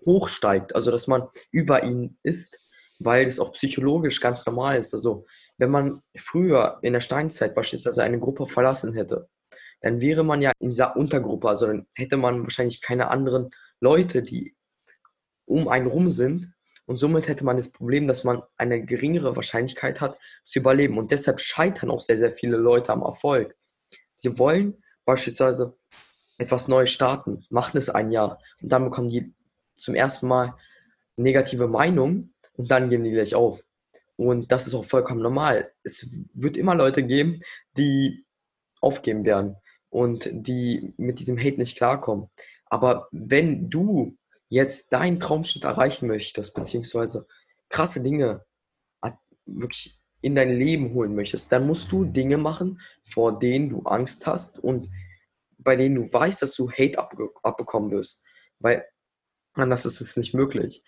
hochsteigt, 0.07 0.73
also 0.73 0.89
dass 0.89 1.05
man 1.05 1.27
über 1.51 1.83
ihnen 1.83 2.17
ist, 2.23 2.57
weil 2.97 3.25
das 3.25 3.39
auch 3.39 3.53
psychologisch 3.53 4.21
ganz 4.21 4.43
normal 4.43 4.77
ist. 4.77 4.95
Also 4.95 5.27
wenn 5.63 5.71
man 5.71 6.01
früher 6.13 6.79
in 6.81 6.91
der 6.91 6.99
Steinzeit 6.99 7.55
beispielsweise 7.55 8.03
eine 8.03 8.19
Gruppe 8.19 8.47
verlassen 8.47 8.93
hätte, 8.93 9.29
dann 9.79 10.01
wäre 10.01 10.25
man 10.25 10.41
ja 10.41 10.51
in 10.59 10.71
dieser 10.71 10.97
Untergruppe, 10.97 11.47
also 11.47 11.67
dann 11.67 11.87
hätte 11.95 12.17
man 12.17 12.43
wahrscheinlich 12.43 12.81
keine 12.81 13.09
anderen 13.09 13.49
Leute, 13.79 14.21
die 14.21 14.57
um 15.45 15.69
einen 15.69 15.87
rum 15.87 16.09
sind. 16.09 16.53
Und 16.85 16.97
somit 16.97 17.29
hätte 17.29 17.45
man 17.45 17.55
das 17.55 17.71
Problem, 17.71 18.09
dass 18.09 18.25
man 18.25 18.43
eine 18.57 18.85
geringere 18.85 19.37
Wahrscheinlichkeit 19.37 20.01
hat, 20.01 20.19
zu 20.43 20.59
überleben. 20.59 20.97
Und 20.97 21.11
deshalb 21.11 21.39
scheitern 21.39 21.89
auch 21.91 22.01
sehr, 22.01 22.17
sehr 22.17 22.33
viele 22.33 22.57
Leute 22.57 22.91
am 22.91 23.03
Erfolg. 23.03 23.55
Sie 24.15 24.37
wollen 24.37 24.83
beispielsweise 25.05 25.77
etwas 26.39 26.67
Neues 26.67 26.91
starten, 26.91 27.45
machen 27.49 27.77
es 27.77 27.89
ein 27.89 28.11
Jahr 28.11 28.37
und 28.61 28.69
dann 28.69 28.83
bekommen 28.83 29.07
die 29.07 29.33
zum 29.77 29.95
ersten 29.95 30.27
Mal 30.27 30.55
negative 31.15 31.69
Meinung 31.69 32.33
und 32.57 32.69
dann 32.69 32.89
geben 32.89 33.05
die 33.05 33.11
gleich 33.11 33.33
auf. 33.33 33.63
Und 34.15 34.51
das 34.51 34.67
ist 34.67 34.73
auch 34.73 34.85
vollkommen 34.85 35.21
normal. 35.21 35.71
Es 35.83 36.09
wird 36.33 36.57
immer 36.57 36.75
Leute 36.75 37.03
geben, 37.03 37.41
die 37.77 38.25
aufgeben 38.81 39.25
werden 39.25 39.55
und 39.89 40.29
die 40.31 40.93
mit 40.97 41.19
diesem 41.19 41.37
Hate 41.37 41.57
nicht 41.57 41.77
klarkommen. 41.77 42.29
Aber 42.65 43.07
wenn 43.11 43.69
du 43.69 44.17
jetzt 44.49 44.93
deinen 44.93 45.19
Traumschritt 45.19 45.63
erreichen 45.63 46.07
möchtest, 46.07 46.53
beziehungsweise 46.53 47.27
krasse 47.69 48.03
Dinge 48.03 48.45
wirklich 49.45 49.99
in 50.21 50.35
dein 50.35 50.57
Leben 50.57 50.93
holen 50.93 51.15
möchtest, 51.15 51.51
dann 51.51 51.67
musst 51.67 51.91
du 51.91 52.05
Dinge 52.05 52.37
machen, 52.37 52.79
vor 53.03 53.39
denen 53.39 53.69
du 53.69 53.81
Angst 53.81 54.25
hast 54.25 54.57
und 54.57 54.89
bei 55.57 55.75
denen 55.75 55.95
du 55.95 56.13
weißt, 56.13 56.41
dass 56.41 56.55
du 56.55 56.71
Hate 56.71 56.97
abbekommen 57.43 57.91
wirst. 57.91 58.23
Weil 58.59 58.85
anders 59.53 59.85
ist 59.85 60.01
es 60.01 60.15
nicht 60.15 60.33
möglich. 60.33 60.83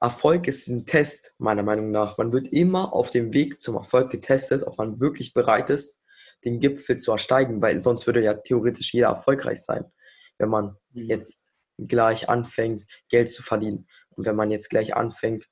Erfolg 0.00 0.48
ist 0.48 0.68
ein 0.68 0.86
Test, 0.86 1.34
meiner 1.38 1.62
Meinung 1.62 1.90
nach. 1.90 2.16
Man 2.16 2.32
wird 2.32 2.48
immer 2.52 2.94
auf 2.94 3.10
dem 3.10 3.34
Weg 3.34 3.60
zum 3.60 3.76
Erfolg 3.76 4.10
getestet, 4.10 4.66
ob 4.66 4.78
man 4.78 4.98
wirklich 4.98 5.34
bereit 5.34 5.68
ist, 5.68 6.00
den 6.44 6.58
Gipfel 6.58 6.96
zu 6.96 7.12
ersteigen, 7.12 7.60
weil 7.60 7.78
sonst 7.78 8.06
würde 8.06 8.22
ja 8.22 8.34
theoretisch 8.34 8.94
jeder 8.94 9.08
erfolgreich 9.08 9.62
sein, 9.62 9.84
wenn 10.38 10.48
man 10.48 10.76
mhm. 10.92 11.04
jetzt 11.04 11.52
gleich 11.76 12.28
anfängt, 12.30 12.86
Geld 13.10 13.28
zu 13.28 13.42
verdienen. 13.42 13.86
Und 14.10 14.24
wenn 14.24 14.36
man 14.36 14.50
jetzt 14.50 14.70
gleich 14.70 14.96
anfängt, 14.96 15.46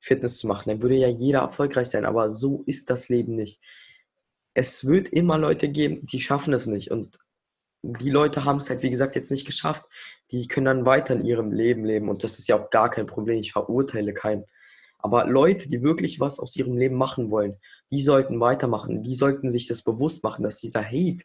Fitness 0.00 0.38
zu 0.38 0.48
machen, 0.48 0.68
dann 0.68 0.82
würde 0.82 0.96
ja 0.96 1.08
jeder 1.08 1.40
erfolgreich 1.40 1.88
sein. 1.88 2.04
Aber 2.04 2.28
so 2.28 2.64
ist 2.66 2.90
das 2.90 3.08
Leben 3.08 3.36
nicht. 3.36 3.62
Es 4.52 4.84
wird 4.84 5.08
immer 5.08 5.38
Leute 5.38 5.68
geben, 5.68 6.04
die 6.06 6.20
schaffen 6.20 6.52
es 6.52 6.66
nicht. 6.66 6.90
Und 6.90 7.18
die 7.82 8.10
Leute 8.10 8.44
haben 8.44 8.58
es 8.58 8.70
halt, 8.70 8.82
wie 8.82 8.90
gesagt, 8.90 9.16
jetzt 9.16 9.30
nicht 9.30 9.44
geschafft. 9.44 9.84
Die 10.30 10.46
können 10.46 10.66
dann 10.66 10.86
weiter 10.86 11.14
in 11.14 11.24
ihrem 11.24 11.52
Leben 11.52 11.84
leben. 11.84 12.08
Und 12.08 12.22
das 12.22 12.38
ist 12.38 12.48
ja 12.48 12.56
auch 12.56 12.70
gar 12.70 12.90
kein 12.90 13.06
Problem. 13.06 13.40
Ich 13.40 13.52
verurteile 13.52 14.14
keinen. 14.14 14.44
Aber 14.98 15.26
Leute, 15.26 15.68
die 15.68 15.82
wirklich 15.82 16.20
was 16.20 16.38
aus 16.38 16.54
ihrem 16.54 16.76
Leben 16.76 16.94
machen 16.94 17.30
wollen, 17.30 17.58
die 17.90 18.02
sollten 18.02 18.38
weitermachen. 18.38 19.02
Die 19.02 19.16
sollten 19.16 19.50
sich 19.50 19.66
das 19.66 19.82
bewusst 19.82 20.22
machen, 20.22 20.44
dass 20.44 20.60
dieser 20.60 20.84
Hate, 20.84 21.24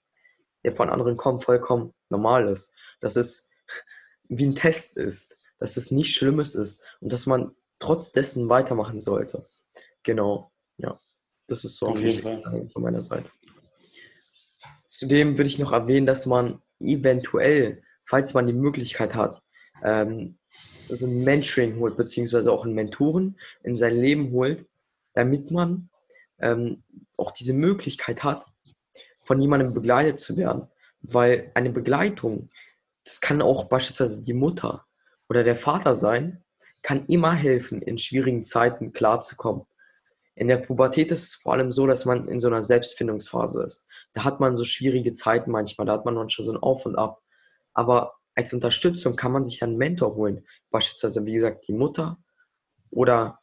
der 0.64 0.76
von 0.76 0.90
anderen 0.90 1.16
kommt, 1.16 1.44
vollkommen 1.44 1.94
normal 2.10 2.48
ist. 2.48 2.74
Dass 3.02 3.16
es 3.16 3.50
wie 4.28 4.48
ein 4.48 4.56
Test 4.56 4.98
ist. 4.98 5.38
Dass 5.60 5.78
es 5.78 5.92
nichts 5.92 6.10
Schlimmes 6.10 6.56
ist. 6.56 6.84
Und 7.00 7.14
dass 7.14 7.28
man 7.28 7.52
trotz 7.78 8.12
dessen 8.12 8.50
weitermachen 8.50 8.98
sollte. 8.98 9.46
Genau, 10.02 10.52
ja. 10.78 11.00
Das 11.46 11.64
ist 11.64 11.78
so 11.78 11.96
von 11.96 12.82
meiner 12.82 13.02
Seite. 13.02 13.32
Zudem 14.88 15.38
würde 15.38 15.48
ich 15.48 15.60
noch 15.60 15.74
erwähnen, 15.74 16.06
dass 16.06 16.26
man 16.26 16.62
eventuell, 16.80 17.84
falls 18.06 18.34
man 18.34 18.48
die 18.48 18.54
Möglichkeit 18.54 19.16
hat, 19.16 19.42
ähm, 19.84 20.38
so 20.90 21.06
ein 21.06 21.24
Mentoring 21.24 21.80
holt, 21.80 21.98
beziehungsweise 21.98 22.52
auch 22.52 22.64
einen 22.64 22.74
Mentoren 22.74 23.38
in 23.64 23.76
sein 23.76 23.96
Leben 23.96 24.32
holt, 24.32 24.66
damit 25.14 25.52
man 25.52 25.90
ähm, 26.40 26.84
auch 27.18 27.32
diese 27.32 27.54
Möglichkeit 27.54 28.24
hat, 28.24 28.46
von 29.24 29.42
jemandem 29.42 29.74
begleitet 29.74 30.20
zu 30.20 30.38
werden. 30.38 30.68
Weil 31.02 31.52
eine 31.54 31.70
Begleitung, 31.70 32.50
das 33.04 33.22
kann 33.22 33.42
auch 33.42 33.66
beispielsweise 33.66 34.22
die 34.22 34.34
Mutter 34.34 34.86
oder 35.30 35.44
der 35.44 35.56
Vater 35.56 35.96
sein, 35.96 36.44
kann 36.82 37.06
immer 37.08 37.34
helfen, 37.34 37.82
in 37.82 37.98
schwierigen 37.98 38.44
Zeiten 38.44 38.94
klarzukommen. 38.94 39.66
In 40.38 40.48
der 40.48 40.58
Pubertät 40.58 41.12
ist 41.12 41.24
es 41.24 41.34
vor 41.34 41.54
allem 41.54 41.72
so, 41.72 41.88
dass 41.88 42.06
man 42.06 42.28
in 42.28 42.40
so 42.40 42.48
einer 42.48 42.62
Selbstfindungsphase 42.62 43.64
ist. 43.64 43.86
Da 44.14 44.24
hat 44.24 44.40
man 44.40 44.56
so 44.56 44.66
schwierige 44.66 45.12
Zeiten 45.14 45.50
manchmal, 45.50 45.88
da 45.88 45.94
hat 45.94 46.06
man 46.06 46.14
manchmal 46.14 46.46
so 46.46 46.52
ein 46.52 46.60
Auf 46.60 46.86
und 46.86 46.96
Ab. 46.96 47.24
Aber 47.74 48.14
als 48.36 48.54
Unterstützung 48.54 49.16
kann 49.16 49.32
man 49.32 49.44
sich 49.44 49.58
dann 49.58 49.70
einen 49.70 49.80
Mentor 49.80 50.14
holen. 50.14 50.46
Beispielsweise, 50.70 51.26
wie 51.26 51.34
gesagt, 51.34 51.68
die 51.68 51.74
Mutter 51.74 52.20
oder 52.92 53.40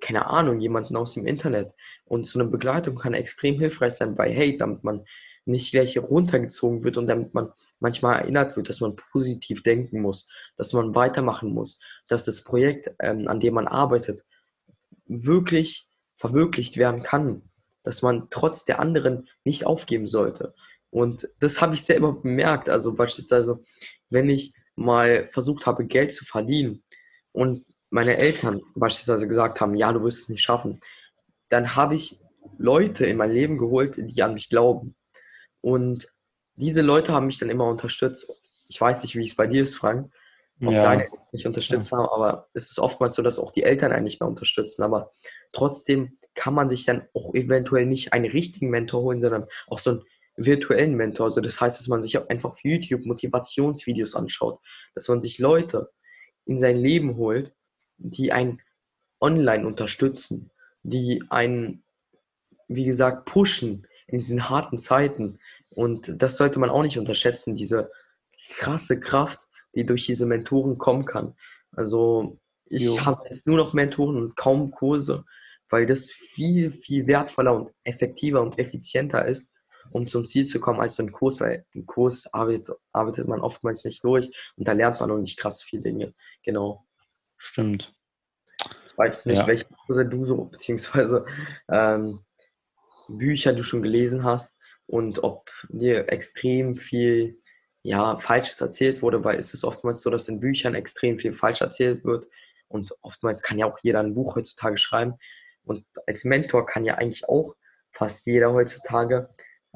keine 0.00 0.26
Ahnung, 0.26 0.60
jemanden 0.60 0.96
aus 0.96 1.14
dem 1.14 1.26
Internet. 1.26 1.72
Und 2.04 2.26
so 2.26 2.38
eine 2.38 2.50
Begleitung 2.50 2.96
kann 2.96 3.14
extrem 3.14 3.58
hilfreich 3.58 3.94
sein 3.94 4.14
bei 4.14 4.34
Hate, 4.34 4.58
damit 4.58 4.84
man 4.84 5.06
nicht 5.46 5.70
gleich 5.70 5.96
runtergezogen 5.98 6.84
wird 6.84 6.98
und 6.98 7.06
damit 7.06 7.32
man 7.32 7.52
manchmal 7.80 8.20
erinnert 8.20 8.54
wird, 8.56 8.68
dass 8.68 8.80
man 8.80 8.96
positiv 8.96 9.62
denken 9.62 10.02
muss, 10.02 10.28
dass 10.56 10.74
man 10.74 10.94
weitermachen 10.94 11.54
muss, 11.54 11.80
dass 12.06 12.26
das 12.26 12.44
Projekt, 12.44 12.94
ähm, 13.00 13.28
an 13.28 13.40
dem 13.40 13.54
man 13.54 13.66
arbeitet, 13.66 14.24
wirklich 15.06 15.88
verwirklicht 16.22 16.76
werden 16.76 17.02
kann, 17.02 17.42
dass 17.82 18.00
man 18.00 18.28
trotz 18.30 18.64
der 18.64 18.78
anderen 18.78 19.28
nicht 19.42 19.66
aufgeben 19.66 20.06
sollte. 20.06 20.54
Und 20.88 21.28
das 21.40 21.60
habe 21.60 21.74
ich 21.74 21.82
selber 21.82 22.12
bemerkt. 22.12 22.68
Also 22.68 22.94
beispielsweise, 22.94 23.60
wenn 24.08 24.30
ich 24.30 24.54
mal 24.76 25.26
versucht 25.26 25.66
habe, 25.66 25.84
Geld 25.84 26.12
zu 26.12 26.24
verdienen 26.24 26.84
und 27.32 27.64
meine 27.90 28.18
Eltern 28.18 28.60
beispielsweise 28.76 29.26
gesagt 29.26 29.60
haben, 29.60 29.74
ja, 29.74 29.92
du 29.92 30.04
wirst 30.04 30.22
es 30.22 30.28
nicht 30.28 30.42
schaffen, 30.42 30.78
dann 31.48 31.74
habe 31.74 31.96
ich 31.96 32.20
Leute 32.56 33.04
in 33.04 33.16
mein 33.16 33.32
Leben 33.32 33.58
geholt, 33.58 33.96
die 33.98 34.22
an 34.22 34.34
mich 34.34 34.48
glauben. 34.48 34.94
Und 35.60 36.06
diese 36.54 36.82
Leute 36.82 37.12
haben 37.12 37.26
mich 37.26 37.38
dann 37.38 37.50
immer 37.50 37.66
unterstützt. 37.66 38.32
Ich 38.68 38.80
weiß 38.80 39.02
nicht, 39.02 39.16
wie 39.16 39.26
es 39.26 39.34
bei 39.34 39.48
dir 39.48 39.64
ist, 39.64 39.74
Frank, 39.74 40.12
ob 40.60 40.72
ja. 40.72 40.82
deine 40.82 41.08
nicht 41.32 41.46
unterstützt 41.46 41.90
ja. 41.90 41.98
haben, 41.98 42.08
aber 42.08 42.48
es 42.52 42.70
ist 42.70 42.78
oftmals 42.78 43.14
so, 43.14 43.22
dass 43.22 43.38
auch 43.38 43.50
die 43.50 43.62
Eltern 43.64 43.92
einen 43.92 44.04
nicht 44.04 44.20
mehr 44.20 44.28
unterstützen. 44.28 44.82
Aber 44.82 45.10
trotzdem 45.52 46.18
kann 46.34 46.54
man 46.54 46.68
sich 46.68 46.84
dann 46.84 47.08
auch 47.14 47.34
eventuell 47.34 47.86
nicht 47.86 48.12
einen 48.12 48.30
richtigen 48.30 48.70
Mentor 48.70 49.02
holen, 49.02 49.20
sondern 49.20 49.46
auch 49.66 49.78
so 49.78 49.90
einen 49.90 50.02
virtuellen 50.36 50.94
Mentor. 50.94 51.24
Also 51.24 51.40
das 51.40 51.60
heißt, 51.60 51.78
dass 51.78 51.88
man 51.88 52.02
sich 52.02 52.16
auch 52.18 52.28
einfach 52.28 52.50
auf 52.50 52.60
YouTube 52.62 53.04
Motivationsvideos 53.04 54.14
anschaut, 54.14 54.60
dass 54.94 55.08
man 55.08 55.20
sich 55.20 55.38
Leute 55.38 55.90
in 56.44 56.58
sein 56.58 56.76
Leben 56.76 57.16
holt, 57.16 57.54
die 57.98 58.32
einen 58.32 58.60
online 59.20 59.66
unterstützen, 59.66 60.50
die 60.82 61.22
einen, 61.30 61.84
wie 62.68 62.84
gesagt, 62.84 63.26
pushen, 63.26 63.86
in 64.06 64.18
diesen 64.18 64.50
harten 64.50 64.78
Zeiten. 64.78 65.38
Und 65.70 66.20
das 66.20 66.36
sollte 66.36 66.58
man 66.58 66.70
auch 66.70 66.82
nicht 66.82 66.98
unterschätzen, 66.98 67.56
diese 67.56 67.90
krasse 68.58 68.98
Kraft, 69.00 69.46
die 69.74 69.86
durch 69.86 70.06
diese 70.06 70.26
Mentoren 70.26 70.78
kommen 70.78 71.04
kann. 71.04 71.34
Also 71.72 72.38
ich 72.66 73.04
habe 73.04 73.24
jetzt 73.26 73.46
nur 73.46 73.56
noch 73.56 73.72
Mentoren 73.72 74.16
und 74.16 74.36
kaum 74.36 74.70
Kurse, 74.70 75.24
weil 75.68 75.86
das 75.86 76.10
viel, 76.10 76.70
viel 76.70 77.06
wertvoller 77.06 77.54
und 77.54 77.70
effektiver 77.84 78.40
und 78.40 78.58
effizienter 78.58 79.24
ist, 79.26 79.54
um 79.90 80.06
zum 80.06 80.24
Ziel 80.24 80.44
zu 80.44 80.60
kommen, 80.60 80.80
als 80.80 80.96
so 80.96 81.02
ein 81.02 81.12
Kurs, 81.12 81.40
weil 81.40 81.66
den 81.74 81.86
Kurs 81.86 82.32
arbeitet, 82.32 82.76
arbeitet 82.92 83.28
man 83.28 83.40
oftmals 83.40 83.84
nicht 83.84 84.02
durch 84.04 84.30
und 84.56 84.66
da 84.68 84.72
lernt 84.72 85.00
man 85.00 85.08
noch 85.08 85.18
nicht 85.18 85.38
krass 85.38 85.62
viele 85.62 85.82
Dinge. 85.82 86.14
Genau. 86.44 86.86
Stimmt. 87.36 87.92
Ich 88.86 88.98
weiß 88.98 89.26
nicht, 89.26 89.38
ja. 89.38 89.46
welche 89.46 89.66
Kurse 89.66 90.06
du 90.06 90.24
so, 90.24 90.44
beziehungsweise 90.44 91.26
ähm, 91.70 92.20
Bücher 93.08 93.52
du 93.52 93.62
schon 93.62 93.82
gelesen 93.82 94.24
hast 94.24 94.58
und 94.86 95.22
ob 95.24 95.50
dir 95.68 96.10
extrem 96.12 96.76
viel 96.76 97.40
ja, 97.82 98.16
Falsches 98.16 98.60
erzählt 98.60 99.02
wurde, 99.02 99.24
weil 99.24 99.38
es 99.38 99.54
ist 99.54 99.64
oftmals 99.64 100.02
so, 100.02 100.10
dass 100.10 100.28
in 100.28 100.40
Büchern 100.40 100.74
extrem 100.74 101.18
viel 101.18 101.32
falsch 101.32 101.60
erzählt 101.60 102.04
wird. 102.04 102.26
Und 102.68 102.94
oftmals 103.02 103.42
kann 103.42 103.58
ja 103.58 103.66
auch 103.66 103.78
jeder 103.82 104.00
ein 104.00 104.14
Buch 104.14 104.36
heutzutage 104.36 104.78
schreiben. 104.78 105.14
Und 105.64 105.84
als 106.06 106.24
Mentor 106.24 106.66
kann 106.66 106.84
ja 106.84 106.94
eigentlich 106.94 107.28
auch 107.28 107.54
fast 107.90 108.26
jeder 108.26 108.52
heutzutage 108.52 109.28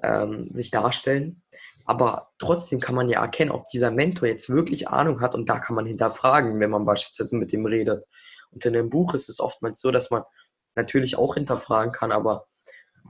ähm, 0.02 0.48
sich 0.52 0.70
darstellen. 0.70 1.42
Aber 1.84 2.30
trotzdem 2.38 2.80
kann 2.80 2.94
man 2.94 3.08
ja 3.08 3.22
erkennen, 3.22 3.50
ob 3.50 3.68
dieser 3.68 3.90
Mentor 3.90 4.28
jetzt 4.28 4.50
wirklich 4.50 4.88
Ahnung 4.88 5.20
hat. 5.20 5.34
Und 5.34 5.48
da 5.48 5.58
kann 5.58 5.76
man 5.76 5.86
hinterfragen, 5.86 6.58
wenn 6.58 6.70
man 6.70 6.84
beispielsweise 6.84 7.36
mit 7.36 7.52
dem 7.52 7.66
redet. 7.66 8.04
Und 8.50 8.64
in 8.64 8.72
dem 8.72 8.90
Buch 8.90 9.14
ist 9.14 9.28
es 9.28 9.40
oftmals 9.40 9.80
so, 9.80 9.90
dass 9.90 10.10
man 10.10 10.22
natürlich 10.76 11.16
auch 11.16 11.34
hinterfragen 11.34 11.92
kann, 11.92 12.12
aber 12.12 12.46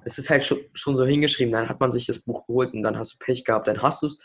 es 0.05 0.19
ist 0.19 0.31
halt 0.31 0.47
schon, 0.47 0.59
schon 0.73 0.97
so 0.97 1.05
hingeschrieben, 1.05 1.53
dann 1.53 1.69
hat 1.69 1.81
man 1.81 1.93
sich 1.93 2.07
das 2.07 2.21
Buch 2.21 2.47
geholt 2.47 2.73
und 2.73 2.83
dann 2.83 2.97
hast 2.97 3.15
du 3.15 3.17
Pech 3.19 3.45
gehabt, 3.45 3.67
dann 3.67 3.83
hast 3.83 4.03
du 4.03 4.07
es 4.07 4.19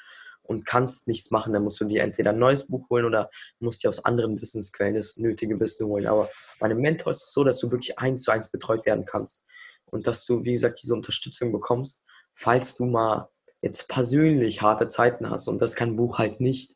und 0.51 0.65
kannst 0.65 1.07
nichts 1.07 1.31
machen. 1.31 1.53
Dann 1.53 1.63
musst 1.63 1.79
du 1.79 1.85
dir 1.85 2.03
entweder 2.03 2.31
ein 2.31 2.39
neues 2.39 2.67
Buch 2.67 2.89
holen 2.89 3.05
oder 3.05 3.29
musst 3.59 3.83
dir 3.83 3.89
aus 3.89 4.03
anderen 4.05 4.39
Wissensquellen 4.41 4.95
das 4.95 5.17
nötige 5.17 5.59
Wissen 5.59 5.87
holen. 5.87 6.05
Aber 6.07 6.29
bei 6.59 6.65
einem 6.65 6.79
Mentor 6.79 7.11
ist 7.11 7.23
es 7.23 7.31
so, 7.31 7.43
dass 7.43 7.59
du 7.59 7.71
wirklich 7.71 7.97
eins 7.97 8.23
zu 8.23 8.31
eins 8.31 8.51
betreut 8.51 8.85
werden 8.85 9.05
kannst 9.05 9.43
und 9.85 10.05
dass 10.07 10.25
du, 10.25 10.43
wie 10.43 10.51
gesagt, 10.51 10.81
diese 10.83 10.93
Unterstützung 10.93 11.51
bekommst, 11.51 12.03
falls 12.35 12.75
du 12.75 12.85
mal 12.85 13.29
jetzt 13.61 13.87
persönlich 13.87 14.61
harte 14.61 14.87
Zeiten 14.87 15.29
hast. 15.29 15.47
Und 15.47 15.61
das 15.61 15.75
kann 15.75 15.91
ein 15.91 15.95
Buch 15.95 16.19
halt 16.19 16.41
nicht. 16.41 16.75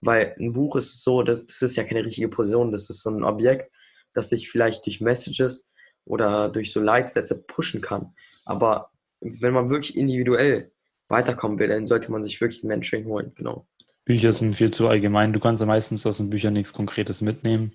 Weil 0.00 0.36
ein 0.38 0.52
Buch 0.52 0.76
ist 0.76 1.02
so, 1.02 1.22
das, 1.22 1.40
ist 1.40 1.76
ja 1.76 1.84
keine 1.84 2.04
richtige 2.04 2.28
Person, 2.28 2.70
das 2.70 2.90
ist 2.90 3.00
so 3.00 3.10
ein 3.10 3.24
Objekt, 3.24 3.72
das 4.12 4.28
sich 4.28 4.50
vielleicht 4.50 4.84
durch 4.84 5.00
Messages 5.00 5.66
oder 6.04 6.48
durch 6.50 6.72
so 6.72 6.80
Leitsätze 6.80 7.42
pushen 7.42 7.80
kann. 7.80 8.14
Aber 8.44 8.90
wenn 9.20 9.54
man 9.54 9.70
wirklich 9.70 9.96
individuell 9.96 10.70
weiterkommen 11.08 11.58
will, 11.58 11.68
dann 11.68 11.86
sollte 11.86 12.10
man 12.10 12.22
sich 12.22 12.40
wirklich 12.40 12.64
ein 12.64 12.68
Mentoring 12.68 13.06
holen, 13.06 13.32
genau. 13.34 13.66
Bücher 14.04 14.30
sind 14.32 14.54
viel 14.54 14.70
zu 14.70 14.88
allgemein. 14.88 15.32
Du 15.32 15.40
kannst 15.40 15.60
ja 15.60 15.66
meistens 15.66 16.06
aus 16.06 16.18
den 16.18 16.30
Büchern 16.30 16.52
nichts 16.52 16.72
Konkretes 16.72 17.22
mitnehmen, 17.22 17.72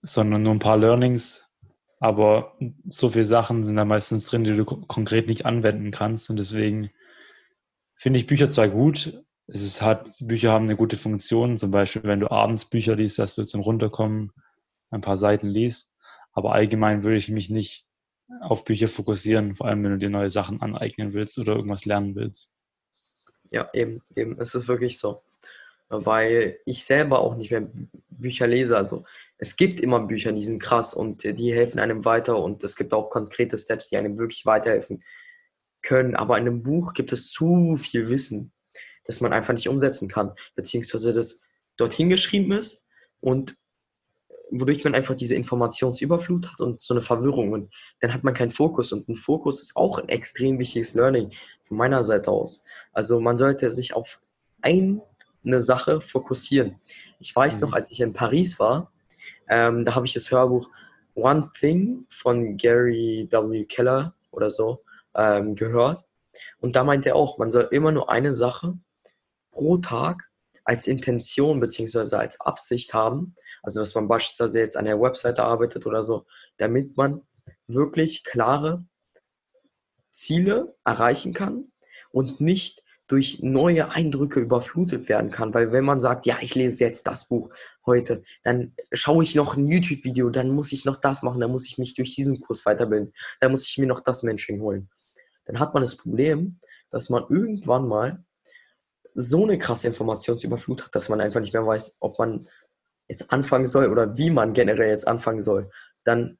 sondern 0.00 0.42
nur 0.42 0.52
ein 0.52 0.60
paar 0.60 0.78
Learnings. 0.78 1.44
Aber 1.98 2.56
so 2.86 3.10
viele 3.10 3.24
Sachen 3.24 3.64
sind 3.64 3.76
da 3.76 3.84
meistens 3.84 4.24
drin, 4.24 4.44
die 4.44 4.56
du 4.56 4.64
konkret 4.64 5.26
nicht 5.26 5.44
anwenden 5.44 5.90
kannst. 5.90 6.30
Und 6.30 6.36
deswegen 6.36 6.90
finde 7.96 8.20
ich 8.20 8.26
Bücher 8.26 8.50
zwar 8.50 8.68
gut, 8.68 9.22
es 9.46 9.62
ist 9.62 9.82
halt, 9.82 10.08
Bücher 10.20 10.52
haben 10.52 10.64
eine 10.64 10.76
gute 10.76 10.96
Funktion, 10.96 11.58
zum 11.58 11.70
Beispiel, 11.70 12.04
wenn 12.04 12.20
du 12.20 12.30
abends 12.30 12.64
Bücher 12.64 12.96
liest, 12.96 13.18
dass 13.18 13.34
du 13.34 13.44
zum 13.44 13.60
Runterkommen 13.60 14.32
ein 14.90 15.00
paar 15.00 15.16
Seiten 15.16 15.48
liest. 15.48 15.92
Aber 16.32 16.52
allgemein 16.52 17.02
würde 17.02 17.18
ich 17.18 17.28
mich 17.28 17.50
nicht 17.50 17.86
auf 18.40 18.64
Bücher 18.64 18.88
fokussieren, 18.88 19.54
vor 19.54 19.66
allem 19.66 19.82
wenn 19.84 19.92
du 19.92 19.98
dir 19.98 20.10
neue 20.10 20.30
Sachen 20.30 20.60
aneignen 20.60 21.12
willst 21.12 21.38
oder 21.38 21.54
irgendwas 21.56 21.84
lernen 21.84 22.14
willst. 22.14 22.52
Ja, 23.50 23.68
eben, 23.74 24.02
eben. 24.16 24.40
Es 24.40 24.54
ist 24.54 24.66
wirklich 24.68 24.98
so. 24.98 25.22
Weil 25.88 26.58
ich 26.64 26.84
selber 26.84 27.18
auch 27.18 27.36
nicht 27.36 27.50
mehr 27.50 27.68
Bücher 28.08 28.46
lese. 28.46 28.76
Also 28.76 29.04
es 29.36 29.56
gibt 29.56 29.80
immer 29.80 30.00
Bücher, 30.00 30.32
die 30.32 30.42
sind 30.42 30.58
krass 30.58 30.94
und 30.94 31.22
die 31.24 31.52
helfen 31.52 31.78
einem 31.78 32.04
weiter 32.06 32.42
und 32.42 32.64
es 32.64 32.76
gibt 32.76 32.94
auch 32.94 33.10
konkrete 33.10 33.58
Steps, 33.58 33.90
die 33.90 33.98
einem 33.98 34.16
wirklich 34.16 34.46
weiterhelfen 34.46 35.02
können. 35.82 36.16
Aber 36.16 36.38
in 36.38 36.46
einem 36.46 36.62
Buch 36.62 36.94
gibt 36.94 37.12
es 37.12 37.30
zu 37.30 37.76
viel 37.76 38.08
Wissen, 38.08 38.52
das 39.04 39.20
man 39.20 39.34
einfach 39.34 39.52
nicht 39.52 39.68
umsetzen 39.68 40.08
kann, 40.08 40.32
beziehungsweise 40.54 41.12
das 41.12 41.42
dorthin 41.76 42.08
geschrieben 42.08 42.52
ist 42.52 42.86
und 43.20 43.56
wodurch 44.60 44.84
man 44.84 44.94
einfach 44.94 45.14
diese 45.14 45.34
Informationsüberflut 45.34 46.52
hat 46.52 46.60
und 46.60 46.82
so 46.82 46.94
eine 46.94 47.00
Verwirrung. 47.00 47.52
Und 47.52 47.72
dann 48.00 48.12
hat 48.12 48.22
man 48.22 48.34
keinen 48.34 48.50
Fokus. 48.50 48.92
Und 48.92 49.08
ein 49.08 49.16
Fokus 49.16 49.62
ist 49.62 49.76
auch 49.76 49.98
ein 49.98 50.08
extrem 50.08 50.58
wichtiges 50.58 50.94
Learning 50.94 51.32
von 51.62 51.76
meiner 51.76 52.04
Seite 52.04 52.30
aus. 52.30 52.62
Also 52.92 53.20
man 53.20 53.36
sollte 53.36 53.72
sich 53.72 53.94
auf 53.94 54.20
eine 54.60 55.00
Sache 55.60 56.00
fokussieren. 56.00 56.76
Ich 57.18 57.34
weiß 57.34 57.60
noch, 57.60 57.70
mhm. 57.70 57.74
als 57.74 57.90
ich 57.90 58.00
in 58.00 58.12
Paris 58.12 58.58
war, 58.58 58.92
ähm, 59.48 59.84
da 59.84 59.94
habe 59.94 60.06
ich 60.06 60.12
das 60.12 60.30
Hörbuch 60.30 60.68
One 61.14 61.50
Thing 61.58 62.06
von 62.08 62.56
Gary 62.56 63.28
W. 63.30 63.64
Keller 63.64 64.14
oder 64.30 64.50
so 64.50 64.82
ähm, 65.14 65.54
gehört. 65.54 66.04
Und 66.60 66.76
da 66.76 66.84
meint 66.84 67.06
er 67.06 67.16
auch, 67.16 67.38
man 67.38 67.50
soll 67.50 67.68
immer 67.70 67.92
nur 67.92 68.10
eine 68.10 68.34
Sache 68.34 68.78
pro 69.50 69.78
Tag 69.78 70.30
als 70.64 70.86
Intention 70.86 71.60
beziehungsweise 71.60 72.18
als 72.18 72.40
Absicht 72.40 72.94
haben, 72.94 73.34
also 73.62 73.80
dass 73.80 73.94
man 73.94 74.08
beispielsweise 74.08 74.60
jetzt 74.60 74.76
an 74.76 74.84
der 74.84 75.00
Webseite 75.00 75.44
arbeitet 75.44 75.86
oder 75.86 76.02
so, 76.02 76.26
damit 76.56 76.96
man 76.96 77.22
wirklich 77.66 78.24
klare 78.24 78.84
Ziele 80.12 80.76
erreichen 80.84 81.32
kann 81.32 81.72
und 82.10 82.40
nicht 82.40 82.82
durch 83.08 83.42
neue 83.42 83.90
Eindrücke 83.90 84.40
überflutet 84.40 85.08
werden 85.08 85.30
kann. 85.30 85.52
Weil 85.52 85.72
wenn 85.72 85.84
man 85.84 86.00
sagt, 86.00 86.24
ja, 86.24 86.38
ich 86.40 86.54
lese 86.54 86.84
jetzt 86.84 87.06
das 87.06 87.28
Buch 87.28 87.50
heute, 87.84 88.22
dann 88.42 88.74
schaue 88.92 89.22
ich 89.22 89.34
noch 89.34 89.56
ein 89.56 89.66
YouTube-Video, 89.66 90.30
dann 90.30 90.48
muss 90.48 90.72
ich 90.72 90.84
noch 90.84 90.96
das 90.96 91.22
machen, 91.22 91.40
dann 91.40 91.50
muss 91.50 91.66
ich 91.66 91.76
mich 91.76 91.94
durch 91.94 92.14
diesen 92.14 92.40
Kurs 92.40 92.64
weiterbilden, 92.64 93.12
dann 93.40 93.50
muss 93.50 93.68
ich 93.68 93.76
mir 93.76 93.86
noch 93.86 94.00
das 94.00 94.22
Mensching 94.22 94.60
holen. 94.60 94.88
Dann 95.44 95.58
hat 95.58 95.74
man 95.74 95.82
das 95.82 95.96
Problem, 95.96 96.58
dass 96.90 97.10
man 97.10 97.24
irgendwann 97.28 97.86
mal 97.86 98.24
so 99.14 99.44
eine 99.44 99.58
krasse 99.58 99.88
Informationsüberflut 99.88 100.84
hat, 100.84 100.94
dass 100.94 101.08
man 101.08 101.20
einfach 101.20 101.40
nicht 101.40 101.52
mehr 101.52 101.66
weiß, 101.66 101.98
ob 102.00 102.18
man 102.18 102.48
jetzt 103.08 103.32
anfangen 103.32 103.66
soll 103.66 103.86
oder 103.86 104.16
wie 104.16 104.30
man 104.30 104.54
generell 104.54 104.88
jetzt 104.88 105.06
anfangen 105.06 105.42
soll. 105.42 105.70
Dann 106.04 106.38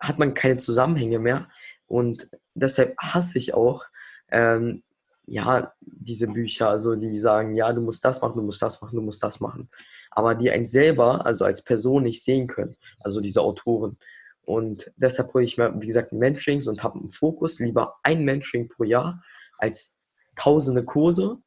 hat 0.00 0.18
man 0.18 0.34
keine 0.34 0.56
Zusammenhänge 0.56 1.18
mehr 1.18 1.48
und 1.86 2.28
deshalb 2.54 2.96
hasse 2.98 3.38
ich 3.38 3.54
auch 3.54 3.84
ähm, 4.30 4.82
ja 5.26 5.72
diese 5.80 6.26
Bücher, 6.26 6.68
also 6.68 6.96
die 6.96 7.18
sagen, 7.18 7.54
ja, 7.54 7.72
du 7.72 7.80
musst 7.80 8.04
das 8.04 8.20
machen, 8.20 8.36
du 8.36 8.42
musst 8.42 8.62
das 8.62 8.80
machen, 8.80 8.96
du 8.96 9.02
musst 9.02 9.22
das 9.22 9.40
machen, 9.40 9.68
aber 10.10 10.34
die 10.34 10.50
einen 10.50 10.66
selber, 10.66 11.26
also 11.26 11.44
als 11.44 11.62
Person 11.62 12.02
nicht 12.02 12.22
sehen 12.22 12.46
können, 12.46 12.76
also 13.00 13.20
diese 13.20 13.42
Autoren. 13.42 13.98
Und 14.42 14.90
deshalb 14.96 15.34
hole 15.34 15.44
ich 15.44 15.58
mir, 15.58 15.74
wie 15.78 15.86
gesagt, 15.86 16.12
Mentorings 16.12 16.68
und 16.68 16.82
habe 16.82 16.98
einen 16.98 17.10
Fokus, 17.10 17.60
lieber 17.60 17.94
ein 18.02 18.24
Mentoring 18.24 18.68
pro 18.68 18.84
Jahr 18.84 19.22
als 19.58 19.98
tausende 20.36 20.84
Kurse 20.84 21.38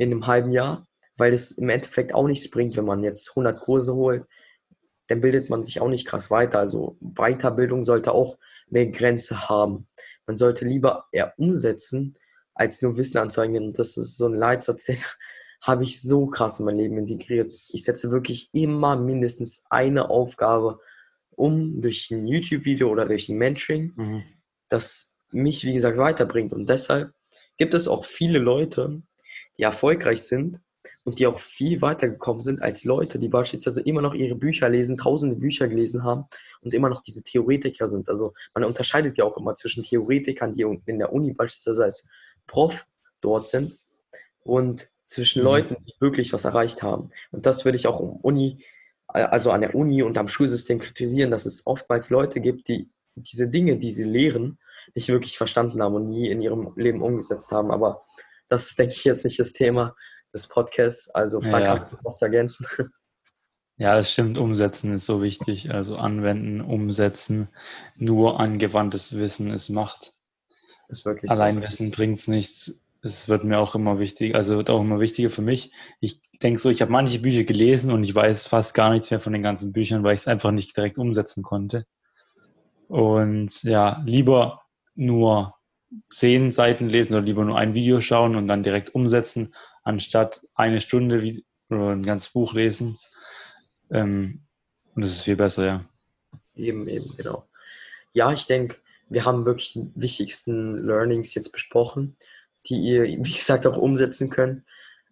in 0.00 0.12
einem 0.12 0.26
halben 0.26 0.50
Jahr, 0.50 0.86
weil 1.18 1.34
es 1.34 1.52
im 1.52 1.68
Endeffekt 1.68 2.14
auch 2.14 2.26
nichts 2.26 2.50
bringt, 2.50 2.76
wenn 2.76 2.86
man 2.86 3.04
jetzt 3.04 3.30
100 3.30 3.60
Kurse 3.60 3.94
holt, 3.94 4.26
dann 5.08 5.20
bildet 5.20 5.50
man 5.50 5.62
sich 5.62 5.80
auch 5.80 5.88
nicht 5.88 6.06
krass 6.06 6.30
weiter. 6.30 6.58
Also 6.58 6.96
Weiterbildung 7.00 7.84
sollte 7.84 8.12
auch 8.12 8.38
eine 8.70 8.90
Grenze 8.90 9.50
haben. 9.50 9.88
Man 10.26 10.38
sollte 10.38 10.64
lieber 10.64 11.04
eher 11.12 11.34
umsetzen, 11.36 12.16
als 12.54 12.80
nur 12.80 12.96
Wissen 12.96 13.18
anzeigen. 13.18 13.56
Und 13.56 13.78
das 13.78 13.98
ist 13.98 14.16
so 14.16 14.26
ein 14.26 14.34
Leitsatz, 14.34 14.84
den 14.86 14.96
habe 15.60 15.82
ich 15.82 16.00
so 16.00 16.28
krass 16.28 16.60
in 16.60 16.64
mein 16.64 16.78
Leben 16.78 16.96
integriert. 16.96 17.52
Ich 17.68 17.84
setze 17.84 18.10
wirklich 18.10 18.48
immer 18.54 18.96
mindestens 18.96 19.64
eine 19.68 20.08
Aufgabe 20.08 20.80
um 21.30 21.82
durch 21.82 22.10
ein 22.10 22.26
YouTube-Video 22.26 22.88
oder 22.88 23.04
durch 23.04 23.28
ein 23.28 23.36
Mentoring, 23.36 23.92
mhm. 23.96 24.22
das 24.70 25.14
mich, 25.30 25.64
wie 25.64 25.74
gesagt, 25.74 25.98
weiterbringt. 25.98 26.54
Und 26.54 26.70
deshalb 26.70 27.12
gibt 27.58 27.74
es 27.74 27.86
auch 27.86 28.06
viele 28.06 28.38
Leute, 28.38 29.02
die 29.60 29.64
erfolgreich 29.64 30.22
sind 30.22 30.58
und 31.04 31.18
die 31.18 31.26
auch 31.26 31.38
viel 31.38 31.82
weitergekommen 31.82 32.40
sind 32.40 32.62
als 32.62 32.84
Leute, 32.84 33.18
die 33.18 33.28
beispielsweise 33.28 33.82
immer 33.82 34.00
noch 34.00 34.14
ihre 34.14 34.34
Bücher 34.34 34.70
lesen, 34.70 34.96
tausende 34.96 35.36
Bücher 35.36 35.68
gelesen 35.68 36.02
haben 36.02 36.24
und 36.62 36.72
immer 36.72 36.88
noch 36.88 37.02
diese 37.02 37.22
Theoretiker 37.22 37.86
sind. 37.86 38.08
Also 38.08 38.32
man 38.54 38.64
unterscheidet 38.64 39.18
ja 39.18 39.24
auch 39.24 39.36
immer 39.36 39.54
zwischen 39.54 39.84
Theoretikern, 39.84 40.54
die 40.54 40.62
in 40.86 40.98
der 40.98 41.12
Uni 41.12 41.34
beispielsweise 41.34 41.84
als 41.84 42.08
Prof 42.46 42.86
dort 43.20 43.48
sind 43.48 43.78
und 44.44 44.88
zwischen 45.04 45.40
mhm. 45.40 45.48
Leuten, 45.48 45.76
die 45.84 45.92
wirklich 46.00 46.32
was 46.32 46.46
erreicht 46.46 46.82
haben. 46.82 47.10
Und 47.30 47.44
das 47.44 47.66
würde 47.66 47.76
ich 47.76 47.86
auch 47.86 48.00
um 48.00 48.16
Uni, 48.16 48.64
also 49.08 49.50
an 49.50 49.60
der 49.60 49.74
Uni 49.74 50.02
und 50.02 50.16
am 50.16 50.28
Schulsystem 50.28 50.78
kritisieren, 50.78 51.30
dass 51.30 51.44
es 51.44 51.66
oftmals 51.66 52.08
Leute 52.08 52.40
gibt, 52.40 52.68
die 52.68 52.88
diese 53.14 53.46
Dinge, 53.46 53.76
die 53.76 53.90
sie 53.90 54.04
lehren, 54.04 54.58
nicht 54.94 55.10
wirklich 55.10 55.36
verstanden 55.36 55.82
haben 55.82 55.96
und 55.96 56.06
nie 56.08 56.30
in 56.30 56.40
ihrem 56.40 56.72
Leben 56.76 57.02
umgesetzt 57.02 57.52
haben. 57.52 57.70
Aber 57.70 58.00
das 58.50 58.66
ist, 58.66 58.78
denke 58.78 58.92
ich, 58.92 59.04
jetzt 59.04 59.24
nicht 59.24 59.38
das 59.38 59.52
Thema 59.52 59.94
des 60.34 60.48
Podcasts. 60.48 61.08
Also, 61.10 61.40
Frank, 61.40 61.64
ja, 61.64 62.10
zu 62.10 62.24
ergänzen? 62.24 62.66
Ja, 63.76 63.98
es 63.98 64.12
stimmt, 64.12 64.36
umsetzen 64.36 64.92
ist 64.92 65.06
so 65.06 65.22
wichtig. 65.22 65.72
Also 65.72 65.96
anwenden, 65.96 66.60
umsetzen. 66.60 67.48
Nur 67.96 68.38
angewandtes 68.38 69.16
Wissen 69.16 69.50
ist 69.50 69.70
Macht. 69.70 70.12
Ist 70.88 71.06
wirklich 71.06 71.30
Alleinwissen 71.30 71.86
so. 71.86 71.96
bringt 71.96 72.18
es 72.18 72.28
nichts. 72.28 72.78
Es 73.00 73.30
wird 73.30 73.44
mir 73.44 73.58
auch 73.58 73.74
immer 73.74 73.98
wichtig, 73.98 74.34
also 74.34 74.58
wird 74.58 74.68
auch 74.68 74.82
immer 74.82 75.00
wichtiger 75.00 75.30
für 75.30 75.40
mich. 75.40 75.72
Ich 76.00 76.20
denke 76.42 76.60
so, 76.60 76.68
ich 76.68 76.82
habe 76.82 76.92
manche 76.92 77.20
Bücher 77.20 77.44
gelesen 77.44 77.90
und 77.90 78.04
ich 78.04 78.14
weiß 78.14 78.46
fast 78.46 78.74
gar 78.74 78.90
nichts 78.90 79.10
mehr 79.10 79.20
von 79.20 79.32
den 79.32 79.42
ganzen 79.42 79.72
Büchern, 79.72 80.04
weil 80.04 80.12
ich 80.12 80.20
es 80.20 80.28
einfach 80.28 80.50
nicht 80.50 80.76
direkt 80.76 80.98
umsetzen 80.98 81.42
konnte. 81.42 81.86
Und 82.88 83.62
ja, 83.62 84.02
lieber 84.04 84.60
nur 84.94 85.54
zehn 86.08 86.50
Seiten 86.50 86.88
lesen 86.88 87.14
oder 87.14 87.22
lieber 87.22 87.44
nur 87.44 87.58
ein 87.58 87.74
Video 87.74 88.00
schauen 88.00 88.36
und 88.36 88.46
dann 88.46 88.62
direkt 88.62 88.94
umsetzen, 88.94 89.54
anstatt 89.82 90.46
eine 90.54 90.80
Stunde 90.80 91.42
oder 91.68 91.90
ein 91.90 92.04
ganzes 92.04 92.30
Buch 92.30 92.54
lesen. 92.54 92.98
Ähm, 93.90 94.42
und 94.94 95.04
das 95.04 95.12
ist 95.12 95.22
viel 95.22 95.36
besser, 95.36 95.64
ja. 95.64 95.84
Eben, 96.54 96.88
eben, 96.88 97.16
genau. 97.16 97.48
Ja, 98.12 98.32
ich 98.32 98.46
denke, 98.46 98.76
wir 99.08 99.24
haben 99.24 99.44
wirklich 99.44 99.72
die 99.72 99.90
wichtigsten 99.94 100.86
Learnings 100.86 101.34
jetzt 101.34 101.52
besprochen, 101.52 102.16
die 102.66 102.76
ihr, 102.76 103.02
wie 103.24 103.32
gesagt, 103.32 103.66
auch 103.66 103.76
umsetzen 103.76 104.30
könnt. 104.30 104.64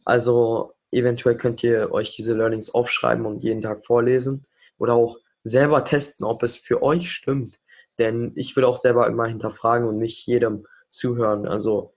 Also 0.04 0.72
eventuell 0.90 1.36
könnt 1.36 1.62
ihr 1.62 1.92
euch 1.92 2.14
diese 2.16 2.34
Learnings 2.34 2.70
aufschreiben 2.70 3.26
und 3.26 3.42
jeden 3.42 3.62
Tag 3.62 3.84
vorlesen 3.84 4.46
oder 4.78 4.94
auch 4.94 5.18
selber 5.44 5.84
testen, 5.84 6.24
ob 6.24 6.42
es 6.42 6.56
für 6.56 6.82
euch 6.82 7.10
stimmt. 7.10 7.58
Denn 7.98 8.32
ich 8.36 8.54
will 8.56 8.64
auch 8.64 8.76
selber 8.76 9.06
immer 9.06 9.26
hinterfragen 9.26 9.88
und 9.88 9.98
nicht 9.98 10.26
jedem 10.26 10.66
zuhören. 10.88 11.46
Also 11.46 11.94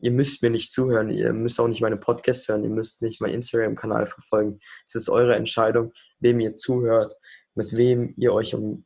ihr 0.00 0.12
müsst 0.12 0.42
mir 0.42 0.50
nicht 0.50 0.72
zuhören, 0.72 1.10
ihr 1.10 1.32
müsst 1.32 1.60
auch 1.60 1.68
nicht 1.68 1.80
meine 1.80 1.96
Podcasts 1.96 2.48
hören, 2.48 2.64
ihr 2.64 2.70
müsst 2.70 3.02
nicht 3.02 3.20
meinen 3.20 3.34
Instagram-Kanal 3.34 4.06
verfolgen. 4.06 4.60
Es 4.86 4.94
ist 4.94 5.08
eure 5.08 5.34
Entscheidung, 5.34 5.92
wem 6.20 6.40
ihr 6.40 6.56
zuhört, 6.56 7.14
mit 7.54 7.76
wem 7.76 8.14
ihr 8.16 8.32
euch 8.32 8.54
um, 8.54 8.84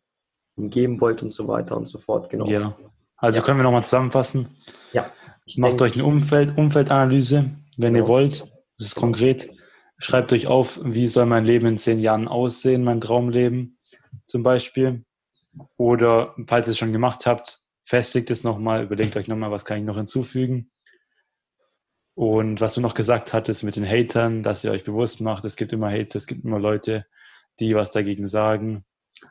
umgeben 0.56 1.00
wollt 1.00 1.22
und 1.22 1.32
so 1.32 1.48
weiter 1.48 1.76
und 1.76 1.86
so 1.86 1.98
fort. 1.98 2.30
Genau. 2.30 2.46
Ja. 2.46 2.76
Also 3.16 3.38
ja. 3.38 3.44
können 3.44 3.58
wir 3.58 3.64
nochmal 3.64 3.84
zusammenfassen. 3.84 4.56
Ja. 4.92 5.10
Ich 5.44 5.58
Macht 5.58 5.72
denke, 5.72 5.84
euch 5.84 5.94
eine 5.94 6.04
Umfeld, 6.04 6.56
Umfeldanalyse, 6.56 7.50
wenn 7.76 7.94
genau. 7.94 8.04
ihr 8.04 8.08
wollt. 8.08 8.40
Das 8.78 8.88
ist 8.88 8.94
konkret. 8.94 9.50
Schreibt 9.98 10.32
euch 10.32 10.46
auf, 10.46 10.80
wie 10.82 11.06
soll 11.06 11.26
mein 11.26 11.44
Leben 11.44 11.66
in 11.66 11.78
zehn 11.78 12.00
Jahren 12.00 12.26
aussehen, 12.26 12.82
mein 12.82 13.00
Traumleben 13.00 13.78
zum 14.26 14.42
Beispiel. 14.42 15.04
Oder 15.76 16.34
falls 16.46 16.68
ihr 16.68 16.72
es 16.72 16.78
schon 16.78 16.92
gemacht 16.92 17.26
habt, 17.26 17.62
festigt 17.84 18.30
es 18.30 18.44
nochmal, 18.44 18.84
überlegt 18.84 19.16
euch 19.16 19.28
nochmal, 19.28 19.50
was 19.50 19.64
kann 19.64 19.78
ich 19.78 19.84
noch 19.84 19.96
hinzufügen. 19.96 20.70
Und 22.14 22.60
was 22.60 22.74
du 22.74 22.80
noch 22.80 22.94
gesagt 22.94 23.32
hattest 23.32 23.64
mit 23.64 23.76
den 23.76 23.86
Hatern, 23.86 24.42
dass 24.42 24.64
ihr 24.64 24.70
euch 24.70 24.84
bewusst 24.84 25.20
macht, 25.20 25.44
es 25.44 25.56
gibt 25.56 25.72
immer 25.72 25.90
Hater, 25.90 26.16
es 26.16 26.26
gibt 26.26 26.44
immer 26.44 26.58
Leute, 26.58 27.06
die 27.58 27.74
was 27.74 27.90
dagegen 27.90 28.26
sagen. 28.26 28.84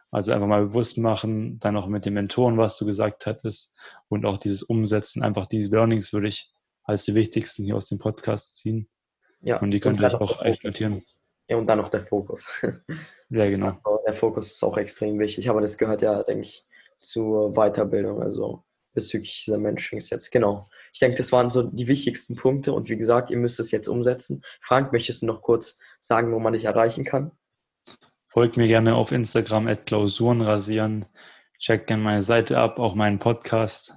Also 0.10 0.32
einfach 0.32 0.48
mal 0.48 0.68
bewusst 0.68 0.98
machen, 0.98 1.60
dann 1.60 1.76
auch 1.76 1.88
mit 1.88 2.06
den 2.06 2.14
Mentoren, 2.14 2.58
was 2.58 2.78
du 2.78 2.86
gesagt 2.86 3.26
hattest 3.26 3.76
und 4.08 4.26
auch 4.26 4.38
dieses 4.38 4.64
Umsetzen, 4.64 5.22
einfach 5.22 5.48
diese 5.48 5.70
Learnings 5.70 6.14
würde 6.14 6.30
ich 6.30 6.52
als 6.84 7.04
die 7.04 7.14
wichtigsten 7.14 7.64
hier 7.64 7.76
aus 7.76 7.88
dem 7.88 8.00
Podcast 8.00 8.58
ziehen. 8.58 8.90
Ja. 9.42 9.60
Und 9.60 9.72
die 9.72 9.80
könnt 9.80 10.00
ihr 10.00 10.08
euch 10.08 10.16
auch 10.16 10.42
echt 10.42 10.64
notieren. 10.64 11.04
Ja, 11.52 11.58
und 11.58 11.68
dann 11.68 11.80
noch 11.80 11.90
der 11.90 12.00
Fokus. 12.00 12.48
Ja, 13.34 13.50
genau. 13.50 13.78
Der 14.06 14.14
Fokus 14.14 14.52
ist 14.52 14.62
auch 14.62 14.76
extrem 14.76 15.18
wichtig, 15.18 15.50
aber 15.50 15.62
das 15.62 15.78
gehört 15.78 16.02
ja, 16.02 16.22
denke 16.22 16.48
ich, 16.48 16.68
zur 17.00 17.54
Weiterbildung, 17.54 18.22
also 18.22 18.66
bezüglich 18.94 19.46
dieser 19.46 19.58
Mentorings 19.58 20.10
jetzt. 20.10 20.32
Genau. 20.32 20.70
Ich 20.92 21.00
denke, 21.00 21.16
das 21.16 21.32
waren 21.32 21.50
so 21.50 21.64
die 21.64 21.88
wichtigsten 21.88 22.36
Punkte 22.36 22.74
und 22.74 22.90
wie 22.90 22.98
gesagt, 22.98 23.30
ihr 23.32 23.38
müsst 23.38 23.58
es 23.62 23.72
jetzt 23.72 23.88
umsetzen. 23.88 24.42
Frank, 24.60 24.92
möchtest 24.92 25.22
du 25.22 25.28
noch 25.28 25.42
kurz 25.42 25.80
sagen, 26.02 26.34
wo 26.34 26.40
man 26.40 26.52
dich 26.52 26.66
erreichen 26.66 27.06
kann? 27.06 27.32
Folgt 28.28 28.58
mir 28.58 28.68
gerne 28.68 28.96
auf 28.96 29.14
Instagram 29.14 29.68
at 29.68 29.86
Klausuren 29.86 30.42
rasieren. 30.42 31.06
Checkt 31.58 31.88
gerne 31.88 32.04
meine 32.04 32.22
Seite 32.22 32.58
ab, 32.58 32.80
auch 32.80 32.96
meinen 32.96 33.20
Podcast. 33.20 33.96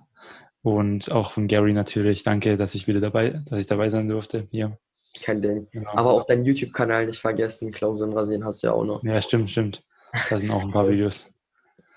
Und 0.62 1.11
auch 1.11 1.33
von 1.33 1.49
Gary 1.49 1.73
natürlich. 1.73 2.23
Danke, 2.23 2.57
dass 2.57 2.77
ich 2.77 2.87
wieder 2.87 3.01
dabei, 3.01 3.43
dass 3.47 3.59
ich 3.59 3.67
dabei 3.67 3.88
sein 3.88 4.07
durfte 4.07 4.47
hier. 4.53 4.79
Kein 5.22 5.40
Ding. 5.40 5.68
Genau. 5.70 5.90
Aber 5.92 6.12
auch 6.12 6.24
deinen 6.24 6.44
YouTube-Kanal 6.44 7.07
nicht 7.07 7.20
vergessen. 7.20 7.72
Klausuren 7.72 8.12
rasieren 8.12 8.44
hast 8.44 8.62
du 8.62 8.68
ja 8.68 8.72
auch 8.72 8.85
noch. 8.85 9.03
Ja, 9.05 9.20
stimmt, 9.20 9.50
stimmt. 9.50 9.85
Da 10.29 10.38
sind 10.38 10.50
auch 10.50 10.62
ein 10.62 10.72
paar 10.72 10.88
Videos. 10.90 11.33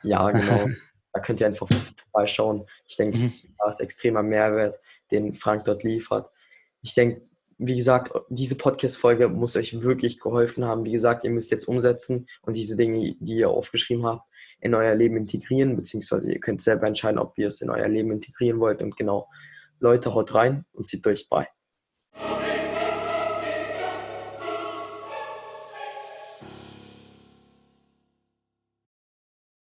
ja, 0.04 0.30
genau. 0.32 0.68
Da 1.14 1.22
könnt 1.22 1.40
ihr 1.40 1.48
einfach 1.48 1.68
vorbeischauen. 2.12 2.68
Ich 2.86 2.96
denke, 2.96 3.18
mhm. 3.18 3.34
da 3.58 3.70
ist 3.70 3.80
extremer 3.80 4.22
Mehrwert, 4.22 4.80
den 5.10 5.34
Frank 5.34 5.64
dort 5.64 5.82
liefert. 5.84 6.30
Ich 6.84 6.94
denke, 6.94 7.24
wie 7.58 7.76
gesagt, 7.76 8.12
diese 8.30 8.56
Podcast-Folge 8.56 9.28
muss 9.28 9.56
euch 9.56 9.82
wirklich 9.82 10.20
geholfen 10.20 10.66
haben. 10.66 10.86
Wie 10.86 10.92
gesagt, 10.92 11.24
ihr 11.24 11.32
müsst 11.32 11.50
jetzt 11.50 11.68
umsetzen 11.68 12.28
und 12.44 12.56
diese 12.56 12.76
Dinge, 12.76 13.16
die 13.20 13.38
ihr 13.38 13.50
aufgeschrieben 13.50 14.06
habt, 14.06 14.30
in 14.60 14.76
euer 14.76 14.94
Leben 14.94 15.18
integrieren, 15.18 15.76
beziehungsweise 15.76 16.32
ihr 16.32 16.40
könnt 16.40 16.62
selber 16.62 16.86
entscheiden, 16.86 17.18
ob 17.18 17.36
ihr 17.38 17.48
es 17.48 17.62
in 17.62 17.72
euer 17.72 17.88
Leben 17.88 18.12
integrieren 18.12 18.60
wollt. 18.60 18.84
Und 18.84 18.96
genau, 18.96 19.28
Leute, 19.80 20.14
haut 20.14 20.36
rein 20.36 20.66
und 20.74 20.86
zieht 20.86 21.04
durch 21.06 21.30
bei. 21.30 21.48